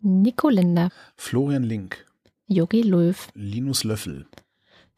[0.00, 0.90] Nico Linder.
[1.16, 2.04] Florian Link.
[2.48, 3.16] Jogi Löw.
[3.32, 4.26] Linus Löffel.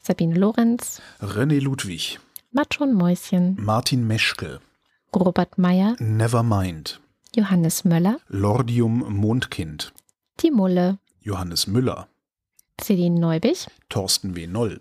[0.01, 1.01] Sabine Lorenz.
[1.21, 2.19] René Ludwig.
[2.51, 3.57] Matschon Mäuschen.
[3.61, 4.59] Martin Meschke.
[5.15, 5.97] Robert Meyer.
[6.01, 7.01] Nevermind.
[7.37, 8.19] Johannes Möller.
[8.29, 9.93] Lordium Mondkind.
[10.41, 10.99] Die Mulle.
[11.21, 12.09] Johannes Müller.
[12.81, 13.69] Celine Neubich.
[13.89, 14.47] Thorsten W.
[14.47, 14.81] Noll.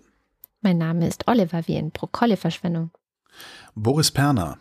[0.60, 2.90] Mein Name ist Oliver wie in Brokkoli-Verschwendung.
[3.74, 4.58] Boris Perner.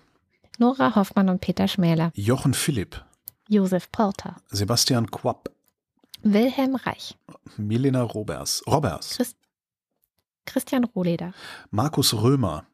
[0.59, 2.11] Nora Hoffmann und Peter Schmäler.
[2.15, 3.03] Jochen Philipp.
[3.49, 4.35] Josef Porter.
[4.49, 5.49] Sebastian Quapp.
[6.21, 7.17] Wilhelm Reich.
[7.57, 8.63] Milena Robers.
[8.67, 9.17] Robers.
[9.17, 9.37] Christ
[10.45, 11.33] Christian Rohleder.
[11.71, 12.65] Markus Römer.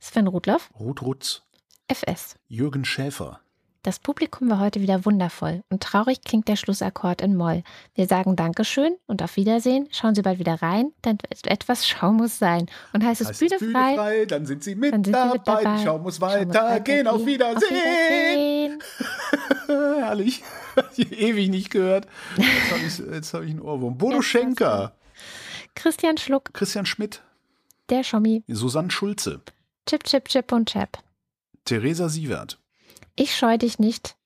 [0.00, 0.70] Sven Rudloff.
[0.78, 1.42] Ruth Rutz.
[1.88, 2.36] FS.
[2.48, 3.40] Jürgen Schäfer.
[3.82, 7.62] Das Publikum war heute wieder wundervoll und traurig klingt der Schlussakkord in Moll.
[7.94, 9.88] Wir sagen Dankeschön und auf Wiedersehen.
[9.90, 12.70] Schauen Sie bald wieder rein, denn etwas Schau muss sein.
[12.94, 15.26] Und heißt es heißt Bühne, Bühne frei, frei, dann sind Sie mit, sind dabei.
[15.26, 15.84] Sie mit dabei.
[15.84, 17.06] Schau muss weiter, gehen.
[17.06, 17.56] Auf Wiedersehen.
[17.56, 18.82] Auf Wiedersehen.
[20.00, 20.42] Herrlich.
[20.96, 22.08] Ewig nicht gehört.
[22.38, 23.98] Jetzt habe ich, hab ich einen Ohrwurm.
[23.98, 24.94] Bodo Schenker.
[25.74, 26.54] Christian Schluck.
[26.54, 27.22] Christian Schmidt.
[27.90, 28.44] Der Schommi.
[28.48, 29.42] Susanne Schulze.
[29.86, 31.04] Chip, Chip, Chip und Chap.
[31.64, 32.58] Theresa Sievert.
[33.16, 34.16] Ich scheu dich nicht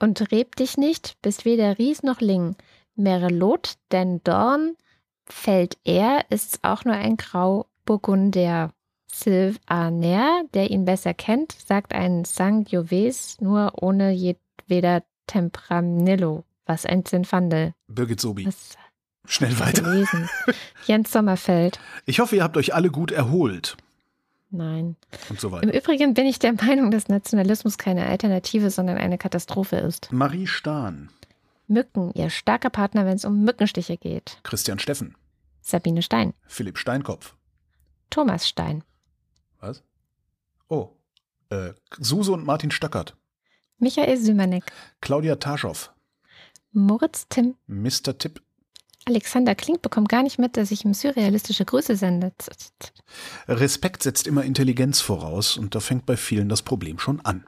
[0.00, 2.56] und reb dich nicht, bist weder Ries noch Ling.
[2.96, 4.76] Merelot, denn Dorn
[5.24, 8.72] fällt er, ist's auch nur ein Grauburgunder.
[9.12, 16.44] Sylvaner, der ihn besser kennt, sagt ein Sangiovese nur ohne jedweder Tempranillo.
[16.64, 17.74] Was ein Zinfandel.
[17.88, 18.46] Birgit Sobi.
[18.46, 18.76] Was
[19.26, 20.06] Schnell weiter.
[20.86, 21.78] Jens Sommerfeld.
[22.06, 23.76] Ich hoffe, ihr habt euch alle gut erholt.
[24.50, 24.96] Nein.
[25.28, 25.62] Und so weiter.
[25.64, 30.10] Im Übrigen bin ich der Meinung, dass Nationalismus keine Alternative, sondern eine Katastrophe ist.
[30.12, 31.10] Marie Stahn.
[31.68, 34.38] Mücken, ihr starker Partner, wenn es um Mückenstiche geht.
[34.42, 35.14] Christian Steffen.
[35.60, 36.34] Sabine Stein.
[36.46, 37.36] Philipp Steinkopf.
[38.10, 38.82] Thomas Stein.
[39.60, 39.84] Was?
[40.68, 40.90] Oh.
[41.50, 43.16] Äh, Suse und Martin Stöckert.
[43.78, 44.64] Michael Sümanek.
[45.00, 45.92] Claudia Taschow.
[46.72, 47.54] Moritz Timm.
[47.66, 48.18] Mr.
[48.18, 48.42] Tipp.
[49.06, 52.32] Alexander Klink bekommt gar nicht mit, dass ich ihm surrealistische Grüße sende.
[53.48, 57.44] Respekt setzt immer Intelligenz voraus und da fängt bei vielen das Problem schon an.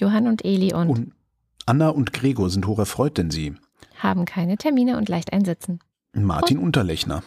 [0.00, 1.12] Johann und Eli und, und
[1.66, 3.54] Anna und Gregor sind hocherfreut, denn sie
[3.98, 5.80] haben keine Termine und leicht einsitzen.
[6.12, 7.22] Martin und Unterlechner.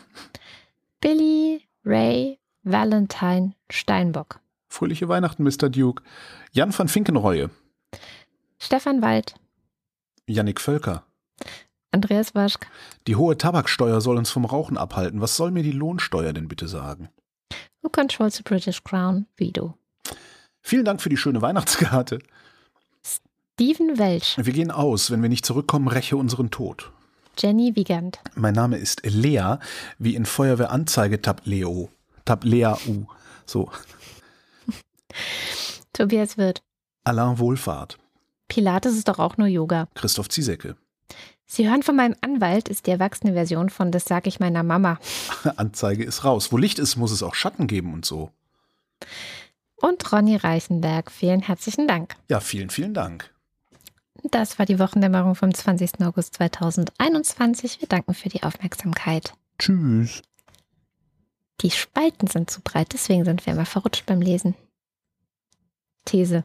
[0.99, 4.39] Billy, Ray, Valentine, Steinbock.
[4.67, 5.69] Fröhliche Weihnachten, Mr.
[5.69, 6.03] Duke.
[6.51, 7.49] Jan van Finkenreue.
[8.59, 9.35] Stefan Wald.
[10.27, 11.03] Yannick Völker.
[11.91, 12.67] Andreas Waschk.
[13.07, 15.21] Die hohe Tabaksteuer soll uns vom Rauchen abhalten.
[15.21, 17.09] Was soll mir die Lohnsteuer denn bitte sagen?
[17.81, 19.25] Who controls the British Crown?
[19.37, 19.77] Vido.
[20.61, 22.19] Vielen Dank für die schöne Weihnachtskarte.
[23.53, 24.35] Steven Welch.
[24.37, 25.09] Wir gehen aus.
[25.11, 26.91] Wenn wir nicht zurückkommen, räche unseren Tod.
[27.37, 28.19] Jenny Wiegand.
[28.35, 29.55] Mein Name ist Lea,
[29.99, 31.89] wie in Feuerwehranzeige Tab Leo.
[32.25, 33.05] Tab Lea U.
[33.45, 33.71] So.
[35.93, 36.61] Tobias Wirth.
[37.03, 37.97] Alain Wohlfahrt.
[38.47, 39.87] Pilates ist doch auch nur Yoga.
[39.93, 40.75] Christoph Ziesecke.
[41.47, 44.99] Sie hören von meinem Anwalt, ist die erwachsene Version von Das sag ich meiner Mama.
[45.55, 46.51] Anzeige ist raus.
[46.51, 48.31] Wo Licht ist, muss es auch Schatten geben und so.
[49.77, 52.15] Und Ronny Reichenberg, vielen herzlichen Dank.
[52.29, 53.31] Ja, vielen, vielen Dank.
[54.23, 56.01] Das war die Wochendämmerung vom 20.
[56.01, 57.79] August 2021.
[57.79, 59.33] Wir danken für die Aufmerksamkeit.
[59.57, 60.21] Tschüss.
[61.61, 64.55] Die Spalten sind zu breit, deswegen sind wir immer verrutscht beim Lesen.
[66.05, 66.43] These.